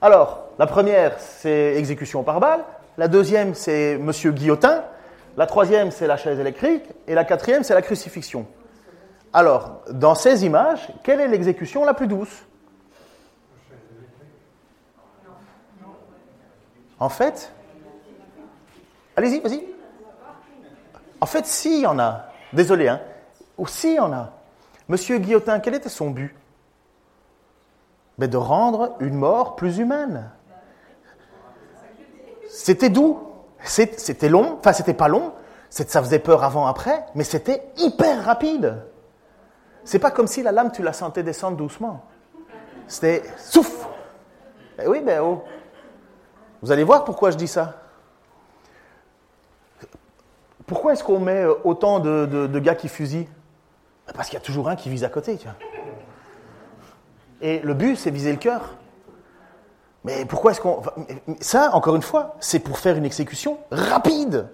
[0.01, 2.63] Alors, la première, c'est exécution par balle.
[2.97, 4.85] La deuxième, c'est Monsieur Guillotin.
[5.37, 6.83] La troisième, c'est la chaise électrique.
[7.07, 8.45] Et la quatrième, c'est la crucifixion.
[9.33, 12.45] Alors, dans ces images, quelle est l'exécution la plus douce?
[16.99, 17.51] En fait,
[19.15, 19.63] allez-y, vas-y.
[21.19, 22.25] En fait, si, il y en a.
[22.53, 23.01] Désolé, hein.
[23.57, 24.33] Aussi, il y en a.
[24.87, 26.35] Monsieur Guillotin, quel était son but?
[28.17, 30.29] Mais De rendre une mort plus humaine.
[32.49, 33.30] C'était doux,
[33.63, 35.33] c'était long, enfin c'était pas long,
[35.69, 38.83] ça faisait peur avant, après, mais c'était hyper rapide.
[39.83, 42.05] C'est pas comme si la lame, tu la sentais descendre doucement.
[42.87, 43.87] C'était souffle.
[44.81, 45.43] Eh oui, ben oh.
[46.61, 47.75] Vous allez voir pourquoi je dis ça.
[50.67, 53.29] Pourquoi est-ce qu'on met autant de gars qui fusillent?
[54.13, 55.37] Parce qu'il y a toujours un qui vise à côté.
[55.37, 55.55] Tu vois.
[57.41, 58.75] Et le but, c'est viser le cœur.
[60.03, 60.81] Mais pourquoi est-ce qu'on...
[61.39, 64.49] Ça, encore une fois, c'est pour faire une exécution rapide.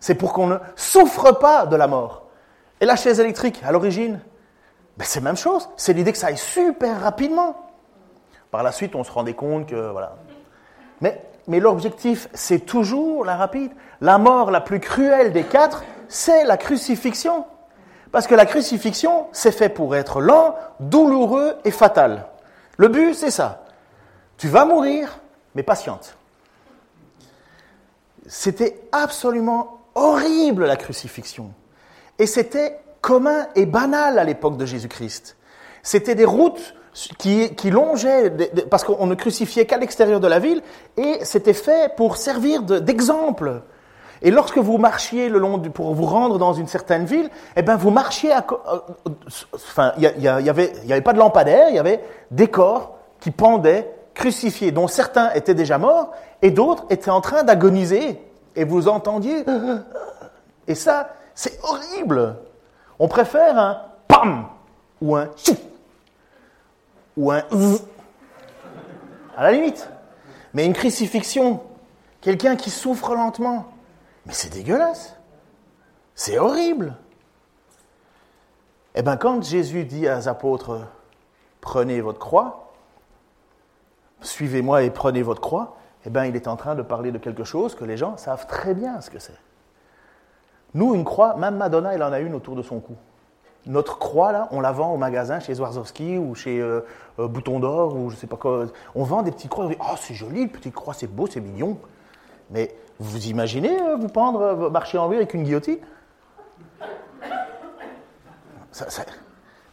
[0.00, 2.24] C'est pour qu'on ne souffre pas de la mort.
[2.80, 4.20] Et la chaise électrique, à l'origine,
[4.96, 5.68] ben c'est la même chose.
[5.76, 7.56] C'est l'idée que ça aille super rapidement.
[8.50, 9.90] Par la suite, on se rendait compte que...
[9.90, 10.16] Voilà.
[11.00, 13.72] Mais, mais l'objectif, c'est toujours la rapide.
[14.00, 17.44] La mort la plus cruelle des quatre, c'est la crucifixion.
[18.10, 22.26] Parce que la crucifixion, c'est fait pour être lent, douloureux et fatal.
[22.78, 23.64] Le but, c'est ça.
[24.38, 25.20] Tu vas mourir,
[25.54, 26.16] mais patiente.
[28.26, 31.50] C'était absolument horrible la crucifixion.
[32.18, 35.36] Et c'était commun et banal à l'époque de Jésus-Christ.
[35.82, 36.74] C'était des routes
[37.18, 38.30] qui, qui longeaient,
[38.70, 40.62] parce qu'on ne crucifiait qu'à l'extérieur de la ville,
[40.96, 43.62] et c'était fait pour servir d'exemple.
[44.22, 47.62] Et lorsque vous marchiez le long du, pour vous rendre dans une certaine ville, eh
[47.62, 49.10] ben vous marchiez à, euh,
[49.54, 52.00] enfin, il y, avait, y avait pas de lampadaire, il y avait
[52.32, 57.44] des corps qui pendaient, crucifiés, dont certains étaient déjà morts et d'autres étaient en train
[57.44, 58.20] d'agoniser.
[58.56, 59.44] Et vous entendiez,
[60.66, 62.36] et ça, c'est horrible.
[62.98, 64.48] On préfère un PAM
[65.00, 65.28] ou un
[67.16, 67.42] ou un
[69.36, 69.88] à la limite.
[70.52, 71.62] Mais une crucifixion,
[72.20, 73.66] quelqu'un qui souffre lentement,
[74.26, 75.14] mais c'est dégueulasse.
[76.16, 76.96] C'est horrible.
[78.96, 80.80] Eh bien, quand Jésus dit aux apôtres,
[81.60, 82.67] prenez votre croix,
[84.20, 85.76] suivez-moi et prenez votre croix,
[86.06, 88.46] eh bien, il est en train de parler de quelque chose que les gens savent
[88.46, 89.38] très bien ce que c'est.
[90.74, 92.94] Nous, une croix, même Madonna, elle en a une autour de son cou.
[93.66, 96.80] Notre croix, là, on la vend au magasin chez Swarovski ou chez euh,
[97.18, 98.66] euh, Bouton d'Or ou je sais pas quoi.
[98.94, 99.64] On vend des petites croix.
[99.64, 101.78] On dit, oh, c'est joli, une petite croix, c'est beau, c'est mignon.
[102.50, 105.78] Mais vous imaginez euh, vous pendre, marcher en ville avec une guillotine?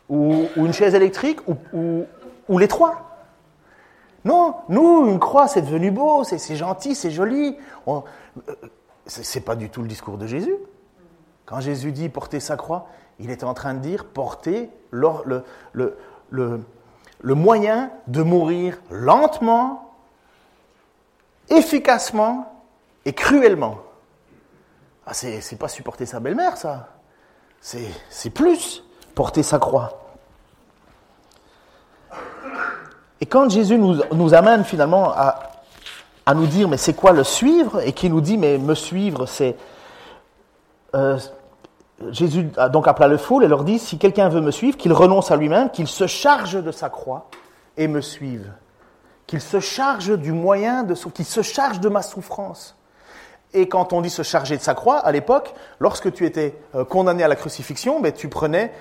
[0.09, 2.05] Ou, une chaise électrique ou,
[2.57, 3.14] les trois
[4.25, 7.57] Non, nous, une croix, c'est devenu beau, c'est gentil, c'est joli.
[9.05, 10.55] C'est pas du tout le discours de Jésus.
[11.45, 12.87] Quand Jésus dit porter sa croix,
[13.19, 15.43] il est en train de dire porter le,
[16.31, 16.65] le,
[17.21, 19.93] moyen de mourir lentement,
[21.49, 22.51] efficacement
[23.05, 23.77] et cruellement.
[25.05, 26.89] Ah, c'est pas supporter sa belle-mère, ça.
[27.61, 28.83] C'est plus
[29.13, 30.04] porter sa croix.
[33.25, 37.81] Et quand Jésus nous, amène finalement à, nous dire, mais c'est quoi le suivre?
[37.81, 39.55] Et qui nous dit, mais me suivre, c'est
[40.93, 41.17] euh,
[42.11, 44.93] Jésus a donc appelé le foule et leur dit, si quelqu'un veut me suivre, qu'il
[44.93, 47.25] renonce à lui-même, qu'il se charge de sa croix
[47.77, 48.51] et me suive.
[49.25, 52.75] Qu'il se charge du moyen, de, qu'il se charge de ma souffrance.
[53.55, 56.85] Et quand on dit se charger de sa croix, à l'époque, lorsque tu étais euh,
[56.85, 58.71] condamné à la crucifixion, ben, tu prenais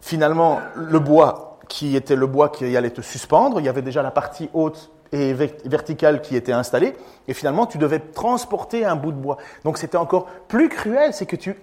[0.00, 3.60] finalement le bois qui était le bois qui allait te suspendre.
[3.60, 6.94] Il y avait déjà la partie haute et verticale qui était installée.
[7.28, 9.38] Et finalement, tu devais transporter un bout de bois.
[9.64, 11.56] Donc c'était encore plus cruel, c'est que tu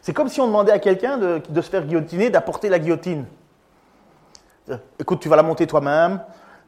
[0.00, 3.24] c'est comme si on demandait à quelqu'un de, se faire guillotiner, d'apporter la guillotine.
[4.98, 6.20] Écoute, tu vas la monter toi-même,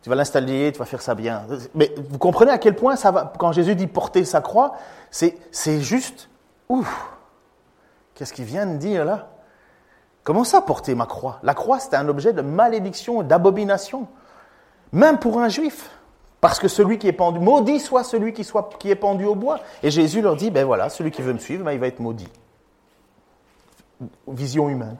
[0.02, 1.44] tu vas l'installer, tu vas faire ça bien.
[1.74, 4.74] Mais vous comprenez à quel point ça va, quand Jésus dit porter sa croix,
[5.10, 6.28] c'est, c'est juste,
[6.68, 7.10] ouf,
[8.14, 9.33] qu'est-ce qu'il vient de dire là?
[10.24, 11.38] Comment ça porter ma croix?
[11.42, 14.08] La croix, c'était un objet de malédiction, d'abomination,
[14.92, 15.90] même pour un juif.
[16.40, 18.42] Parce que celui qui est pendu, maudit soit celui qui,
[18.90, 19.60] est pendu au bois.
[19.82, 22.00] Et Jésus leur dit, ben voilà, celui qui veut me suivre, ben il va être
[22.00, 22.28] maudit
[24.28, 24.96] vision humaine.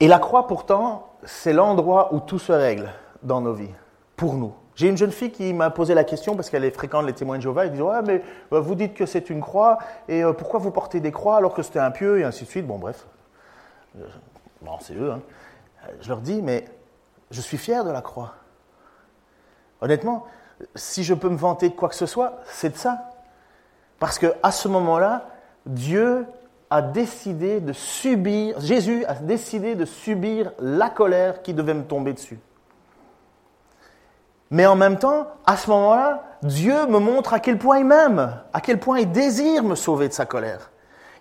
[0.00, 3.74] Et la croix, pourtant, c'est l'endroit où tout se règle dans nos vies,
[4.16, 4.52] pour nous.
[4.82, 7.36] J'ai une jeune fille qui m'a posé la question parce qu'elle est fréquente les témoins
[7.36, 7.66] de Jéhovah.
[7.66, 8.20] Elle dit Ouais, mais
[8.52, 11.54] euh, vous dites que c'est une croix, et euh, pourquoi vous portez des croix alors
[11.54, 12.66] que c'était un pieu, et ainsi de suite.
[12.66, 13.06] Bon, bref.
[13.96, 14.04] Euh,
[14.60, 15.12] bon, c'est eux.
[15.12, 15.20] Hein.
[16.00, 16.64] Je leur dis Mais
[17.30, 18.34] je suis fier de la croix.
[19.80, 20.26] Honnêtement,
[20.74, 23.08] si je peux me vanter de quoi que ce soit, c'est de ça.
[24.00, 25.28] Parce qu'à ce moment-là,
[25.64, 26.26] Dieu
[26.70, 32.14] a décidé de subir, Jésus a décidé de subir la colère qui devait me tomber
[32.14, 32.40] dessus.
[34.52, 38.36] Mais en même temps, à ce moment-là, Dieu me montre à quel point il m'aime,
[38.52, 40.70] à quel point il désire me sauver de sa colère.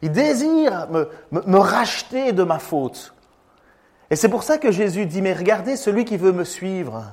[0.01, 3.13] Il désire me, racheter de ma faute.
[4.09, 7.05] Et c'est pour ça que Jésus dit, mais regardez, celui qui veut me suivre,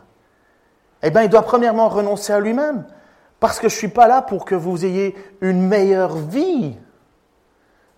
[1.04, 2.84] eh bien, il doit premièrement renoncer à lui-même.
[3.38, 6.76] Parce que je ne suis pas là pour que vous ayez une meilleure vie.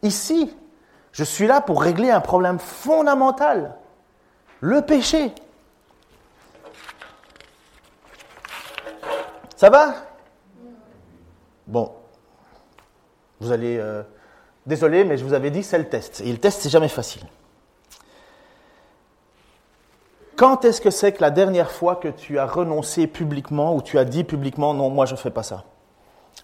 [0.03, 0.55] Ici,
[1.13, 3.77] je suis là pour régler un problème fondamental,
[4.61, 5.33] le péché.
[9.61, 9.93] Ça va?
[11.67, 11.93] Bon.
[13.41, 13.77] Vous allez...
[13.77, 14.03] Euh,
[14.65, 16.23] désolé, mais je vous avais dit, c'est le test.
[16.23, 17.21] Et le test, c'est jamais facile.
[20.35, 23.99] Quand est-ce que c'est que la dernière fois que tu as renoncé publiquement ou tu
[23.99, 25.65] as dit publiquement, non, moi je ne fais pas ça?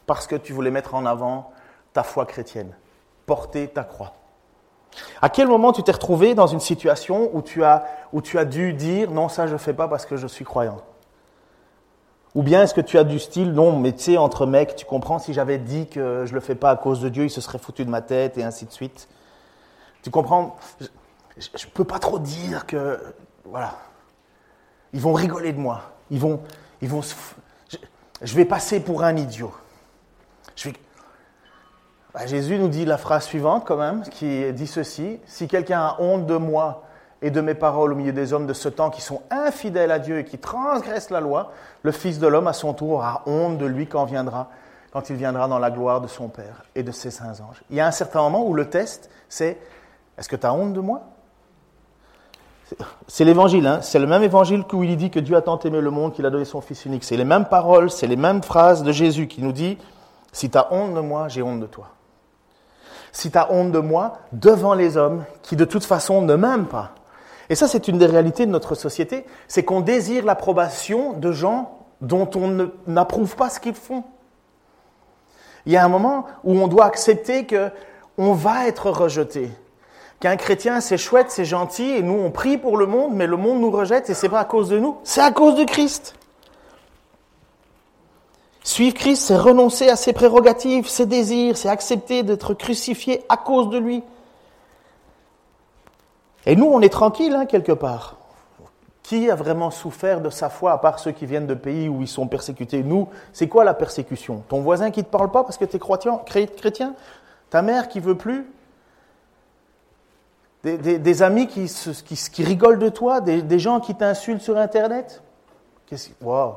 [0.04, 1.52] Parce que tu voulais mettre en avant
[1.94, 2.76] ta foi chrétienne
[3.24, 4.12] porter ta croix.
[5.22, 8.44] À quel moment tu t'es retrouvé dans une situation où tu as, où tu as
[8.44, 10.82] dû dire non, ça je ne fais pas parce que je suis croyant?
[12.36, 14.84] Ou bien est-ce que tu as du style non, mais tu sais, entre mecs, tu
[14.84, 17.30] comprends, si j'avais dit que je ne le fais pas à cause de Dieu, il
[17.30, 19.08] se serait foutu de ma tête et ainsi de suite
[20.02, 20.58] Tu comprends?
[21.38, 23.00] Je ne peux pas trop dire que.
[23.46, 23.74] Voilà.
[24.92, 25.80] Ils vont rigoler de moi.
[26.10, 26.40] Ils vont.
[26.82, 27.78] Ils vont je,
[28.20, 29.54] je vais passer pour un idiot.
[32.12, 35.96] Bah, Jésus nous dit la phrase suivante quand même, qui dit ceci, si quelqu'un a
[36.00, 36.85] honte de moi
[37.26, 39.98] et de mes paroles au milieu des hommes de ce temps qui sont infidèles à
[39.98, 41.50] Dieu et qui transgressent la loi,
[41.82, 44.48] le Fils de l'homme à son tour aura honte de lui quand viendra,
[44.92, 47.64] quand il viendra dans la gloire de son Père et de ses saints anges.
[47.68, 49.58] Il y a un certain moment où le test, c'est
[50.16, 51.02] est-ce que tu as honte de moi?
[53.08, 55.80] C'est l'évangile, hein c'est le même évangile où il dit que Dieu a tant aimé
[55.80, 57.02] le monde qu'il a donné son Fils unique.
[57.02, 59.78] C'est les mêmes paroles, c'est les mêmes phrases de Jésus qui nous dit
[60.30, 61.88] Si tu as honte de moi, j'ai honte de toi.
[63.10, 66.66] si tu as honte de moi devant les hommes qui de toute façon ne m'aiment
[66.66, 66.92] pas.
[67.48, 71.78] Et ça, c'est une des réalités de notre société, c'est qu'on désire l'approbation de gens
[72.00, 74.04] dont on n'approuve pas ce qu'ils font.
[75.64, 77.70] Il y a un moment où on doit accepter que
[78.18, 79.50] on va être rejeté.
[80.20, 83.36] Qu'un chrétien, c'est chouette, c'est gentil, et nous, on prie pour le monde, mais le
[83.36, 86.14] monde nous rejette, et c'est pas à cause de nous, c'est à cause de Christ.
[88.62, 93.68] Suivre Christ, c'est renoncer à ses prérogatives, ses désirs, c'est accepter d'être crucifié à cause
[93.68, 94.02] de lui.
[96.46, 98.16] Et nous, on est tranquille, hein, quelque part.
[99.02, 102.00] Qui a vraiment souffert de sa foi, à part ceux qui viennent de pays où
[102.00, 102.82] ils sont persécutés?
[102.84, 104.42] Nous, c'est quoi la persécution?
[104.48, 106.94] Ton voisin qui ne te parle pas parce que tu es chrétien?
[107.50, 108.46] Ta mère qui veut plus?
[110.64, 111.70] Des, amis qui,
[112.32, 113.20] qui, rigolent de toi?
[113.20, 115.22] Des, gens qui t'insultent sur Internet?
[116.20, 116.54] Waouh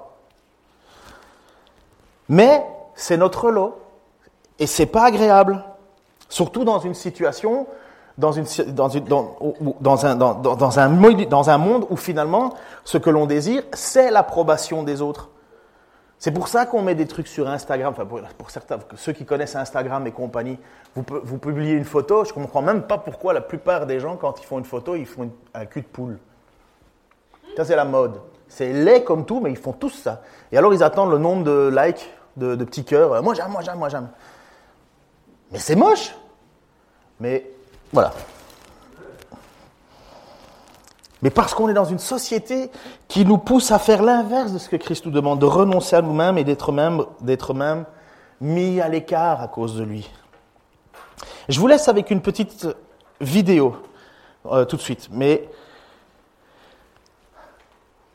[2.28, 2.66] Mais
[2.96, 3.80] c'est notre lot.
[4.58, 5.64] Et c'est pas agréable.
[6.28, 7.68] Surtout dans une situation
[8.20, 8.98] dans, une, dans,
[10.06, 10.90] un, dans, un,
[11.26, 12.54] dans un monde où finalement,
[12.84, 15.30] ce que l'on désire, c'est l'approbation des autres.
[16.18, 17.94] C'est pour ça qu'on met des trucs sur Instagram.
[17.98, 18.06] Enfin,
[18.38, 20.60] pour, certains, ceux qui connaissent Instagram et compagnie,
[20.94, 22.26] vous, vous publiez une photo.
[22.26, 24.96] Je ne comprends même pas pourquoi la plupart des gens, quand ils font une photo,
[24.96, 26.20] ils font un cul de poule.
[27.56, 28.20] Ça, c'est la mode.
[28.50, 30.22] C'est laid comme tout, mais ils font tous ça.
[30.52, 33.24] Et alors, ils attendent le nombre de likes, de, de petits cœurs.
[33.24, 34.10] Moi, j'aime, moi, j'aime, moi, j'aime.
[35.54, 36.14] Mais c'est moche.
[37.22, 37.50] Mais
[37.92, 38.12] voilà.
[41.22, 42.72] Mais parce qu'on est dans une société
[43.08, 46.02] qui nous pousse à faire l'inverse de ce que Christ nous demande, de renoncer à
[46.02, 47.86] nous-mêmes et d'être même, d'être même
[48.40, 50.10] mis à l'écart à cause de lui.
[51.50, 52.68] Je vous laisse avec une petite
[53.20, 53.76] vidéo
[54.46, 55.10] euh, tout de suite.
[55.12, 55.50] Mais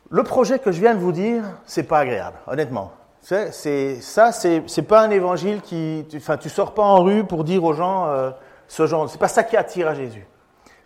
[0.09, 2.91] le projet que je viens de vous dire, c'est pas agréable, honnêtement.
[3.21, 7.63] C'est, ça, c'est, pas un évangile qui, enfin, tu sors pas en rue pour dire
[7.63, 8.05] aux gens.
[8.07, 8.29] Euh,
[8.67, 9.09] ce genre.
[9.09, 10.25] C'est pas ça qui attire à Jésus.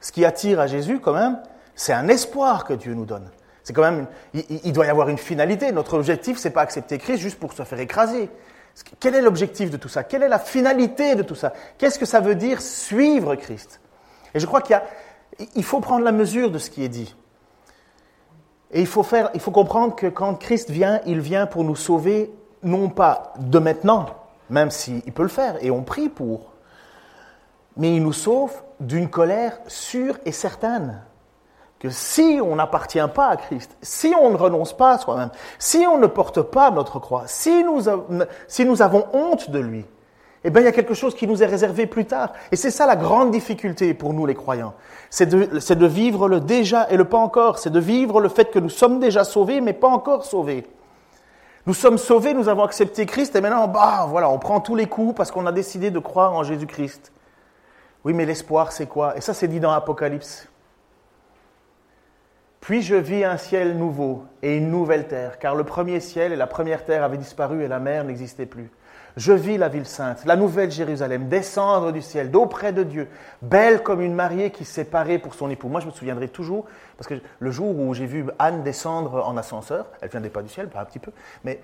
[0.02, 1.40] Ce qui attire à Jésus, quand même,
[1.76, 3.30] c'est un espoir que Dieu nous donne.
[3.64, 5.72] C'est quand même, il, doit y avoir une finalité.
[5.72, 8.30] Notre objectif, c'est pas accepter Christ juste pour se faire écraser.
[9.00, 10.04] Quel est l'objectif de tout ça?
[10.04, 11.54] Quelle est la finalité de tout ça?
[11.78, 13.82] Qu'est-ce que ça veut dire suivre Christ?
[14.34, 14.82] Et je crois qu'il
[15.56, 17.16] il faut prendre la mesure de ce qui est dit.
[18.72, 21.76] Et il faut faire, il faut comprendre que quand Christ vient, il vient pour nous
[21.76, 22.32] sauver,
[22.64, 24.08] non pas de maintenant,
[24.50, 26.54] même s'il peut le faire, et on prie pour,
[27.78, 31.02] mais il nous sauve d'une colère sûre et certaine.
[31.80, 35.86] Que si on n'appartient pas à Christ, si on ne renonce pas à soi-même, si
[35.88, 37.82] on ne porte pas notre croix, si nous,
[38.48, 39.86] si nous avons honte de lui,
[40.44, 42.32] eh bien, il y a quelque chose qui nous est réservé plus tard.
[42.52, 44.74] Et c'est ça la grande difficulté pour nous, les croyants.
[45.10, 47.60] C'est de, de, vivre le déjà et le pas encore.
[47.60, 50.66] C'est de vivre le fait que nous sommes déjà sauvés, mais pas encore sauvés.
[51.66, 54.86] Nous sommes sauvés, nous avons accepté Christ, et maintenant, bah, voilà, on prend tous les
[54.86, 57.12] coups parce qu'on a décidé de croire en Jésus-Christ.
[58.10, 59.16] Oui, mais l'espoir, c'est quoi?
[59.18, 60.48] Et ça, c'est dit dans Apocalypse.
[62.60, 66.36] Puis je vis un ciel nouveau et une nouvelle terre, car le premier ciel et
[66.36, 68.72] la première terre avaient disparu et la mer n'existait plus.
[69.16, 73.08] Je vis la ville sainte, la nouvelle Jérusalem, descendre du ciel, d'auprès de Dieu,
[73.44, 75.68] belle comme une mariée qui s'est parée pour son époux.
[75.68, 76.66] Moi, je me souviendrai toujours,
[76.98, 80.50] parce que le jour où j'ai vu Anne descendre en ascenseur, elle viendrait pas du
[80.50, 81.12] ciel, pas un petit peu,
[81.44, 81.62] mais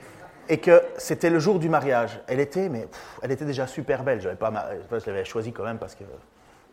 [0.50, 2.22] et que c'était le jour du mariage.
[2.28, 2.88] Elle était, mais
[3.22, 4.22] elle était déjà super belle.
[4.22, 4.30] Je
[5.08, 6.04] l'avais choisie quand même parce que,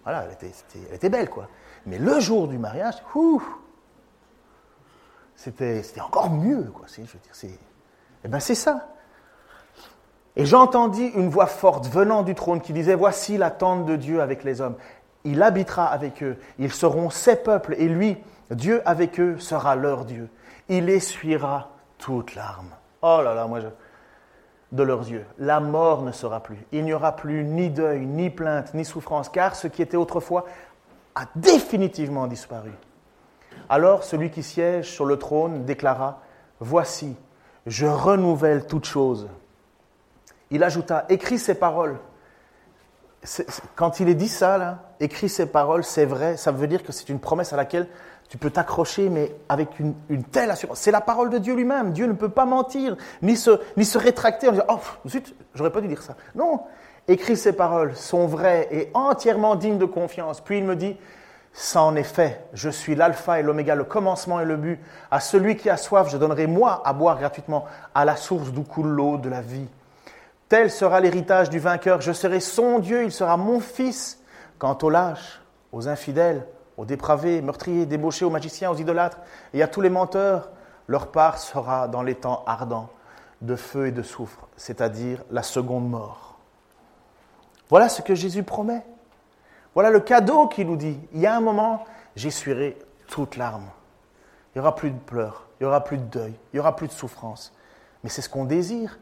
[0.05, 0.53] voilà, elle était,
[0.89, 1.49] elle était belle, quoi.
[1.87, 2.95] Mais le jour du mariage,
[5.37, 6.87] c'était, c'était encore mieux, quoi.
[6.89, 7.59] Je veux dire, c'est,
[8.25, 8.89] eh ben c'est ça.
[10.37, 14.23] Et j'entendis une voix forte venant du trône qui disait, voici la tente de Dieu
[14.23, 14.77] avec les hommes.
[15.25, 16.39] Il habitera avec eux.
[16.59, 17.75] Ils seront ses peuples.
[17.79, 18.17] Et lui,
[18.51, 20.29] Dieu avec eux, sera leur Dieu.
[20.69, 22.71] Il essuiera toute larme.
[23.03, 23.61] Oh là là, moi
[24.71, 25.27] de leurs yeux.
[25.39, 26.57] La mort ne sera plus.
[26.73, 30.47] Il n'y aura plus ni deuil, ni plainte, ni souffrance, car ce qui était autrefois
[31.15, 32.73] a définitivement disparu.
[33.69, 36.21] Alors celui qui siège sur le trône déclara,
[36.65, 37.17] Voici,
[37.67, 39.29] je renouvelle toutes choses.
[40.53, 41.99] Il ajouta, écris ces paroles.
[43.75, 47.09] Quand il est dit ça, écris ces paroles, c'est vrai, ça veut dire que c'est
[47.09, 47.89] une promesse à laquelle
[48.33, 49.95] tu peux t'accrocher, mais avec une,
[50.33, 50.79] telle assurance.
[50.79, 51.93] C'est la parole de Dieu lui-même.
[51.93, 55.69] Dieu ne peut pas mentir, ni se, ni se rétracter en disant Oh, zut, j'aurais
[55.69, 56.17] pas dû dire ça.
[56.35, 56.63] Non,
[57.09, 60.41] écrit ces paroles sont vraies et entièrement dignes de confiance.
[60.41, 60.97] Puis il me dit
[61.53, 64.81] Ça en est fait, je suis l'alpha et l'oméga, le commencement et le but.
[65.11, 68.63] À celui qui a soif, je donnerai moi à boire gratuitement à la source d'où
[68.63, 69.69] coule l'eau de la vie.
[70.49, 72.01] Tel sera l'héritage du vainqueur.
[72.01, 74.23] Je serai son Dieu, il sera mon fils.
[74.59, 76.47] Quant aux lâches, aux infidèles,
[76.83, 79.19] aux dépravés, meurtriers, débauchés, aux magiciens, aux idolâtres
[79.55, 80.51] et à tous les menteurs,
[80.89, 82.91] leur part sera dans les temps ardents
[83.41, 86.41] de feu et de soufre, c'est-à-dire la seconde mort.
[87.71, 88.85] Voilà ce que Jésus promet.
[89.75, 90.99] Voilà le cadeau qu'il nous dit.
[91.13, 91.85] Il y a un moment,
[92.17, 92.77] j'essuierai
[93.07, 93.69] toute larme.
[94.49, 96.75] Il n'y aura plus de pleurs, il n'y aura plus de deuil, il n'y aura
[96.75, 97.55] plus de souffrance.
[98.03, 98.99] Mais c'est ce qu'on désire.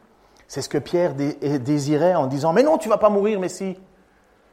[0.49, 3.79] C'est ce que Pierre désirait en disant, mais non, tu vas pas mourir, Messie.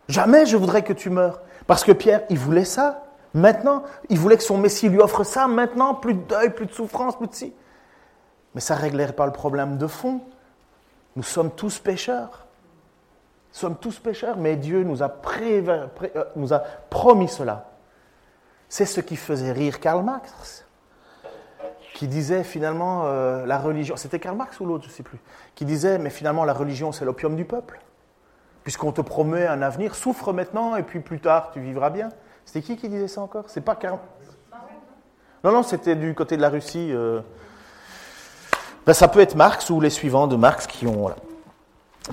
[0.07, 1.41] Jamais je voudrais que tu meurs.
[1.65, 3.03] Parce que Pierre, il voulait ça.
[3.37, 5.47] Maintenant, il voulait que son Messie lui offre ça.
[5.47, 7.53] Maintenant, plus de deuil, plus de souffrance, plus de si.
[8.55, 10.21] Mais ça ne réglerait pas le problème de fond.
[11.15, 12.47] Nous sommes tous pécheurs.
[13.53, 16.59] Nous sommes tous pécheurs, mais Dieu nous a, euh,
[16.89, 17.69] promis cela.
[18.69, 20.65] C'est ce qui faisait rire Karl Marx,
[21.93, 25.19] qui disait finalement euh, la religion, c'était Karl Marx ou l'autre, je ne sais plus,
[25.53, 27.79] qui disait mais finalement la religion c'est l'opium du peuple,
[28.63, 32.09] puisqu'on te promet un avenir, souffre maintenant et puis plus tard tu vivras bien.
[32.47, 33.43] C'était qui qui disait ça encore?
[33.47, 33.99] C'est pas Karl
[35.43, 36.91] Non, non, c'était du côté de la Russie.
[36.93, 37.19] Euh.
[38.85, 41.11] Ben, ça peut être Marx ou les suivants de Marx qui ont.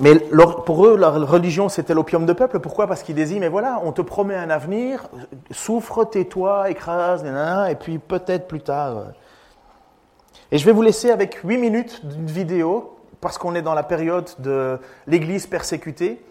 [0.01, 0.19] Mais
[0.65, 2.59] pour eux, la religion, c'était l'opium de peuple.
[2.59, 2.85] Pourquoi?
[2.85, 5.07] Parce qu'ils disent, mais voilà, on te promet un avenir,
[5.51, 7.23] souffre, tais-toi, écrase,
[7.69, 8.97] et puis peut-être plus tard.
[8.97, 9.03] Euh.
[10.51, 13.83] Et je vais vous laisser avec huit minutes d'une vidéo, parce qu'on est dans la
[13.83, 16.21] période de l'Église persécutée.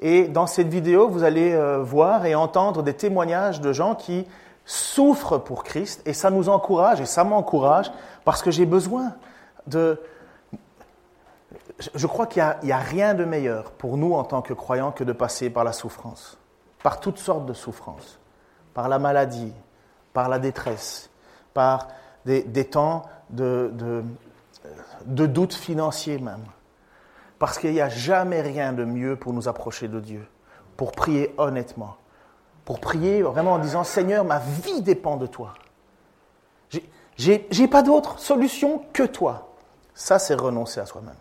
[0.00, 4.26] Et dans cette vidéo, vous allez euh, voir et entendre des témoignages de gens qui
[4.64, 7.90] souffrent pour Christ, et ça nous encourage, et ça m'encourage,
[8.24, 9.12] parce que j'ai besoin
[9.66, 10.00] de
[11.94, 15.02] je crois qu'il n'y a, rien de meilleur pour nous en tant que croyants que
[15.02, 16.38] de passer par la souffrance,
[16.82, 18.18] par toutes sortes de souffrances,
[18.74, 19.52] par la maladie,
[20.12, 21.08] par la détresse,
[21.54, 21.88] par
[22.26, 24.04] des, temps de, de,
[25.06, 26.44] de doute financier même.
[27.40, 30.24] Parce qu'il n'y a jamais rien de mieux pour nous approcher de Dieu,
[30.76, 31.96] pour prier honnêtement,
[32.64, 35.54] pour prier vraiment en disant Seigneur, ma vie dépend de toi.
[37.16, 39.48] J'ai pas d'autre solution que toi.
[39.94, 41.16] Ça, c'est renoncer à soi-même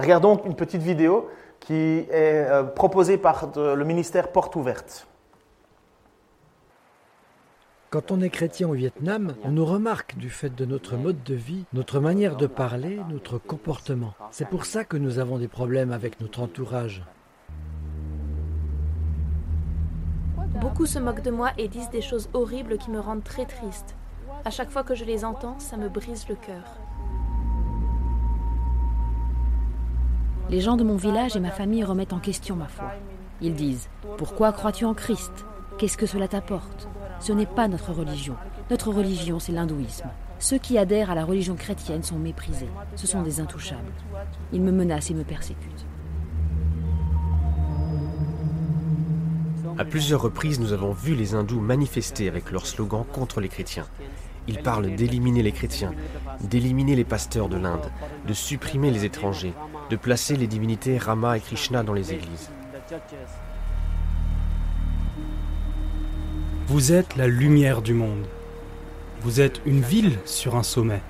[0.00, 1.28] regardons une petite vidéo
[1.60, 5.06] qui est euh, proposée par le ministère Porte Ouverte.
[7.90, 11.34] Quand on est chrétien au Vietnam, on nous remarque du fait de notre mode de
[11.34, 14.12] vie, notre manière de parler, notre comportement.
[14.30, 17.02] C'est pour ça que nous avons des problèmes avec notre entourage.
[20.60, 23.96] Beaucoup se moquent de moi et disent des choses horribles qui me rendent très triste.
[24.44, 26.76] À chaque fois que je les entends, ça me brise le cœur.
[30.50, 32.92] Les gens de mon village et ma famille remettent en question ma foi.
[33.40, 35.32] Ils disent Pourquoi crois-tu en Christ?
[35.78, 36.86] Qu'est-ce que cela t'apporte?
[37.20, 38.36] Ce n'est pas notre religion.
[38.70, 40.08] Notre religion, c'est l'hindouisme.
[40.38, 42.68] Ceux qui adhèrent à la religion chrétienne sont méprisés.
[42.96, 43.92] Ce sont des intouchables.
[44.52, 45.86] Ils me menacent et me persécutent.
[49.78, 53.86] À plusieurs reprises, nous avons vu les hindous manifester avec leur slogan contre les chrétiens.
[54.48, 55.92] Ils parlent d'éliminer les chrétiens,
[56.40, 57.92] d'éliminer les pasteurs de l'Inde,
[58.26, 59.54] de supprimer les étrangers,
[59.90, 62.50] de placer les divinités Rama et Krishna dans les églises.
[66.68, 68.26] Vous êtes la lumière du monde.
[69.22, 71.00] Vous êtes une ville sur un sommet.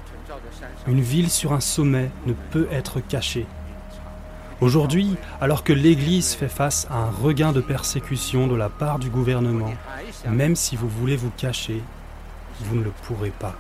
[0.87, 3.45] Une ville sur un sommet ne peut être cachée.
[4.61, 9.11] Aujourd'hui, alors que l'Église fait face à un regain de persécution de la part du
[9.11, 9.75] gouvernement,
[10.31, 11.83] même si vous voulez vous cacher,
[12.61, 13.57] vous ne le pourrez pas.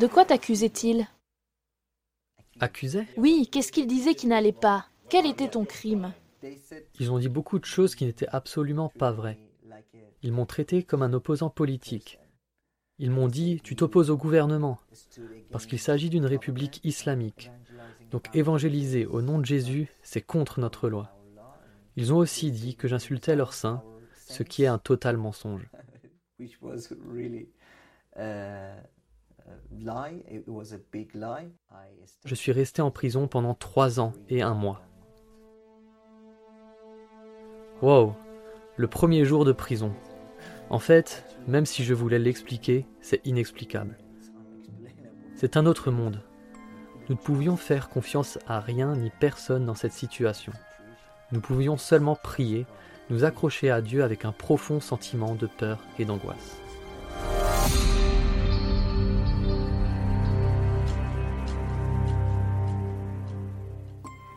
[0.00, 1.06] De quoi t'accusait-il?
[2.60, 3.06] Accusait?
[3.16, 4.86] Oui, qu'est-ce qu'il disait qui n'allait pas?
[5.08, 6.12] Quel était ton crime?
[7.00, 9.38] Ils ont dit beaucoup de choses qui n'étaient absolument pas vraies.
[10.22, 12.18] Ils m'ont traité comme un opposant politique.
[12.98, 14.78] Ils m'ont dit Tu t'opposes au gouvernement,
[15.50, 17.50] parce qu'il s'agit d'une république islamique.
[18.10, 21.10] Donc évangéliser au nom de Jésus, c'est contre notre loi.
[21.96, 23.82] Ils ont aussi dit que j'insultais leurs saints,
[24.28, 25.68] ce qui est un total mensonge.
[32.24, 34.82] Je suis resté en prison pendant trois ans et un mois.
[37.82, 38.14] Wow,
[38.76, 39.92] le premier jour de prison.
[40.70, 43.98] En fait, même si je voulais l'expliquer, c'est inexplicable.
[45.34, 46.22] C'est un autre monde.
[47.08, 50.52] Nous ne pouvions faire confiance à rien ni personne dans cette situation.
[51.30, 52.66] Nous pouvions seulement prier,
[53.10, 56.58] nous accrocher à Dieu avec un profond sentiment de peur et d'angoisse.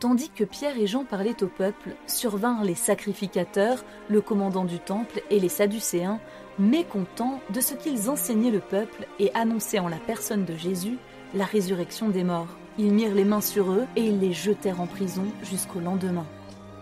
[0.00, 5.22] Tandis que Pierre et Jean parlaient au peuple, survinrent les sacrificateurs, le commandant du temple
[5.30, 6.20] et les Sadducéens,
[6.58, 10.96] mécontents de ce qu'ils enseignaient le peuple et annonçaient en la personne de Jésus
[11.34, 12.48] la résurrection des morts.
[12.78, 16.26] Ils mirent les mains sur eux et ils les jetèrent en prison jusqu'au lendemain.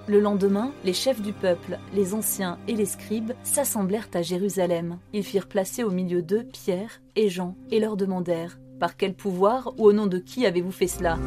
[0.07, 4.99] Le lendemain, les chefs du peuple, les anciens et les scribes s'assemblèrent à Jérusalem.
[5.13, 9.75] Ils firent placer au milieu d'eux Pierre et Jean et leur demandèrent Par quel pouvoir
[9.77, 11.19] ou au nom de qui avez-vous fait cela?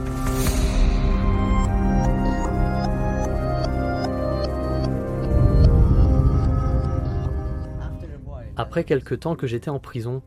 [8.71, 10.23] Après quelque temps que j'étais en prison,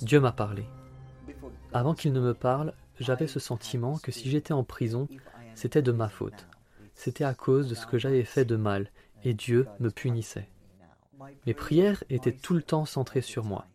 [0.00, 0.64] Dieu m'a parlé.
[1.74, 5.08] Avant qu'il ne me parle, j'avais ce sentiment que si j'étais en prison,
[5.54, 6.48] c'était de ma faute.
[6.94, 8.90] C'était à cause de ce que j'avais fait de mal,
[9.24, 10.48] et Dieu me punissait.
[11.46, 13.66] Mes prières étaient tout le temps centrées sur moi.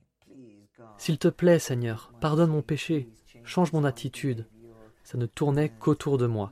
[0.98, 3.08] S'il te plaît, Seigneur, pardonne mon péché,
[3.44, 4.48] change mon attitude.
[5.04, 6.52] Ça ne tournait qu'autour de moi.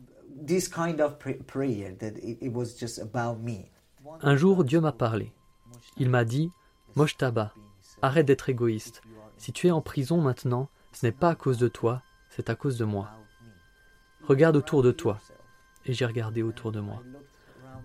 [4.22, 5.34] Un jour, Dieu m'a parlé.
[5.98, 6.52] Il m'a dit,
[6.96, 7.54] Moshtaba,
[8.04, 9.02] arrête d'être égoïste.
[9.38, 12.56] Si tu es en prison maintenant, ce n'est pas à cause de toi, c'est à
[12.56, 13.10] cause de moi.
[14.28, 15.20] Regarde autour de toi.
[15.86, 17.02] Et j'ai regardé autour de moi.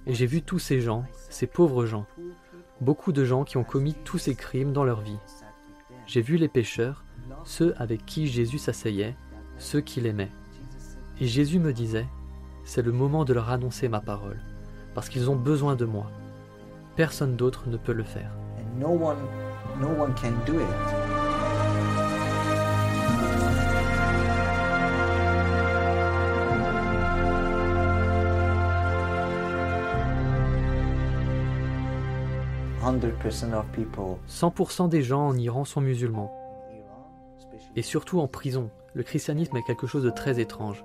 [0.07, 2.07] Et j'ai vu tous ces gens, ces pauvres gens,
[2.83, 5.19] beaucoup de gens qui ont commis tous ces crimes dans leur vie.
[6.07, 7.03] J'ai vu les pécheurs,
[7.45, 9.17] ceux avec qui Jésus s'asseyait,
[9.57, 10.33] ceux qui l'aimaient.
[11.19, 12.07] Et Jésus me disait,
[12.65, 14.39] c'est le moment de leur annoncer ma parole,
[14.95, 16.11] parce qu'ils ont besoin de moi.
[16.95, 18.31] Personne d'autre ne peut le faire.
[18.79, 19.19] No one,
[19.81, 20.67] no one can do it.
[32.81, 36.33] Hundred percent of people 100% des gens en Iran sont musulmans.
[37.75, 40.85] Et surtout en prison, le christianisme est quelque chose de très étrange.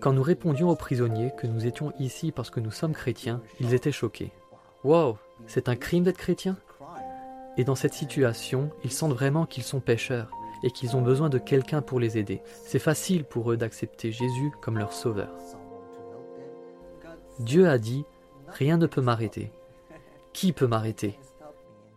[0.00, 3.74] Quand nous répondions aux prisonniers que nous étions ici parce que nous sommes chrétiens, ils
[3.74, 4.32] étaient choqués.
[4.84, 6.56] Wow, c'est un crime d'être chrétien
[7.56, 10.30] Et dans cette situation, ils sentent vraiment qu'ils sont pécheurs
[10.62, 12.42] et qu'ils ont besoin de quelqu'un pour les aider.
[12.66, 15.30] C'est facile pour eux d'accepter Jésus comme leur sauveur.
[17.38, 18.04] Dieu a dit,
[18.48, 19.52] rien ne peut m'arrêter.
[20.32, 21.18] Qui peut m'arrêter?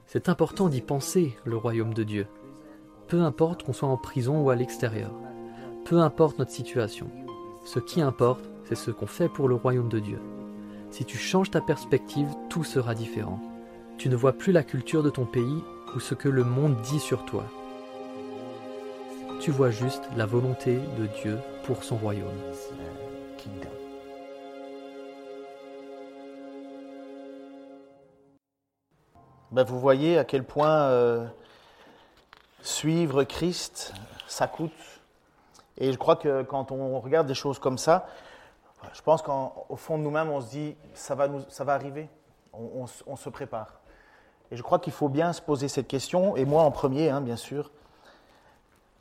[0.06, 2.28] C'est important d'y penser, le royaume de Dieu.
[3.08, 5.12] Peu importe qu'on soit en prison ou à l'extérieur.
[5.86, 7.10] Peu importe notre situation.
[7.66, 10.20] Ce qui importe, c'est ce qu'on fait pour le royaume de Dieu.
[10.92, 13.40] Si tu changes ta perspective, tout sera différent.
[13.98, 15.64] Tu ne vois plus la culture de ton pays
[15.96, 17.46] ou ce que le monde dit sur toi.
[19.40, 22.28] Tu vois juste la volonté de Dieu pour son royaume.
[29.52, 31.26] Ben, vous voyez à quel point euh,
[32.62, 33.94] suivre Christ,
[34.28, 34.72] ça coûte.
[35.78, 38.08] Et je crois que quand on regarde des choses comme ça,
[38.94, 42.10] je pense qu'au fond de nous-mêmes, on se dit, ça va, nous, ça va arriver.
[42.54, 43.80] On, se prépare.
[44.52, 47.22] Et je crois qu'il faut bien se poser cette question, et moi en premier, hein,
[47.22, 47.72] bien sûr.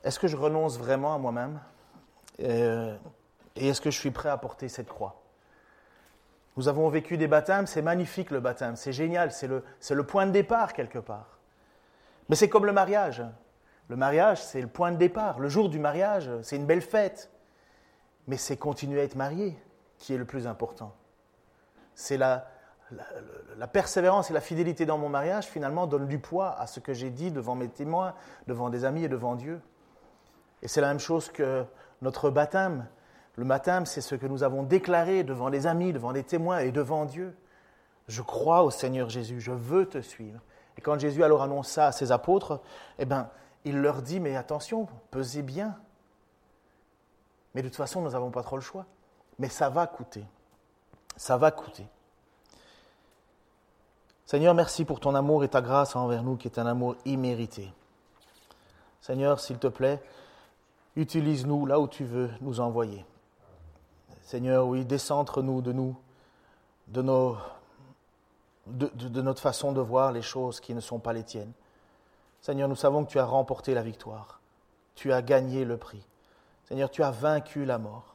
[0.05, 1.61] Est-ce que je renonce vraiment à moi-même?
[2.43, 2.97] Euh,
[3.57, 5.20] Et est-ce que je suis prêt à porter cette croix?
[6.57, 10.26] Nous avons vécu des baptêmes, c'est magnifique le baptême, c'est génial, c'est le, le point
[10.26, 11.39] de départ quelque part.
[12.28, 13.24] Mais c'est comme le mariage.
[13.89, 15.41] Le mariage, c'est le point de départ.
[15.41, 17.31] Le jour du mariage, c'est une belle fête.
[18.28, 19.59] Mais c'est continuer à être marié
[20.01, 20.92] qui est le plus important.
[21.94, 22.48] C'est la,
[23.57, 26.92] la, persévérance et la fidélité dans mon mariage, finalement, donnent du poids à ce que
[26.92, 28.14] j'ai dit devant mes témoins,
[28.48, 29.61] devant des amis et devant Dieu.
[30.62, 31.64] Et c'est la même chose que
[32.03, 32.86] notre baptême.
[33.36, 36.72] Le baptême, c'est ce que nous avons déclaré devant les amis, devant les témoins et
[36.72, 37.36] devant Dieu.
[38.09, 40.40] Je crois au Seigneur Jésus, je veux te suivre.
[40.76, 42.61] Et quand Jésus alors annonce ça à ses apôtres,
[42.98, 43.30] eh bien,
[43.64, 45.76] il leur dit, mais attention, pesez bien.
[47.55, 48.86] Mais de toute façon, nous n'avons pas trop le choix
[49.41, 50.24] mais ça va coûter.
[51.16, 51.88] Ça va coûter.
[54.26, 57.72] Seigneur, merci pour ton amour et ta grâce envers nous qui est un amour immérité.
[59.01, 60.01] Seigneur, s'il te plaît,
[60.95, 63.05] utilise-nous là où tu veux nous envoyer.
[64.22, 65.97] Seigneur, oui, décentre-nous de nous,
[66.88, 67.38] de, nos,
[68.66, 71.53] de, de, notre façon de voir les choses qui ne sont pas les tiennes.
[72.43, 74.41] Seigneur, nous savons que tu as remporté la victoire.
[74.95, 76.07] Tu as gagné le prix.
[76.66, 78.10] Seigneur, tu as vaincu la mort.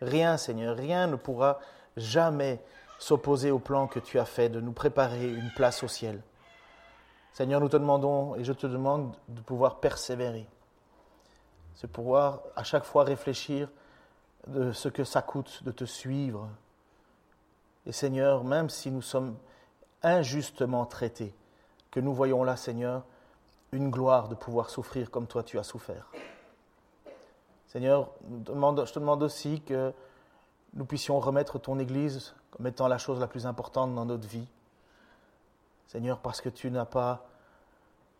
[0.00, 1.60] Rien, Seigneur, rien ne pourra
[1.96, 2.60] jamais
[2.98, 6.22] s'opposer au plan que tu as fait de nous préparer une place au ciel.
[7.32, 10.46] Seigneur, nous te demandons et je te demande de pouvoir persévérer.
[11.74, 13.68] C'est pouvoir à chaque fois réfléchir
[14.46, 16.48] de ce que ça coûte de te suivre.
[17.86, 19.36] Et Seigneur, même si nous sommes
[20.02, 21.34] injustement traités,
[21.90, 23.04] que nous voyons là, Seigneur,
[23.72, 26.10] une gloire de pouvoir souffrir comme toi tu as souffert.
[27.74, 29.92] Seigneur, je te demande aussi que
[30.74, 34.46] nous puissions remettre ton Église comme étant la chose la plus importante dans notre vie.
[35.88, 37.26] Seigneur, parce que tu n'as pas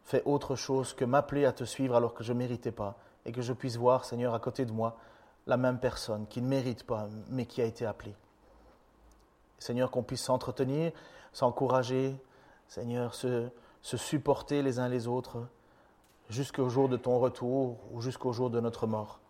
[0.02, 3.30] fait autre chose que m'appeler à te suivre alors que je ne méritais pas, et
[3.30, 4.96] que je puisse voir, Seigneur, à côté de moi,
[5.46, 8.16] la même personne qui ne mérite pas, mais qui a été appelée.
[9.60, 10.90] Seigneur, qu'on puisse s'entretenir,
[11.32, 12.20] s'encourager,
[12.66, 13.48] Seigneur, se,
[13.82, 15.46] se supporter les uns les autres
[16.28, 19.20] jusqu'au jour de ton retour ou jusqu'au jour de notre mort.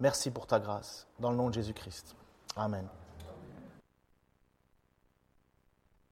[0.00, 1.06] Merci pour ta grâce.
[1.20, 2.16] Dans le nom de Jésus-Christ.
[2.56, 2.86] Amen.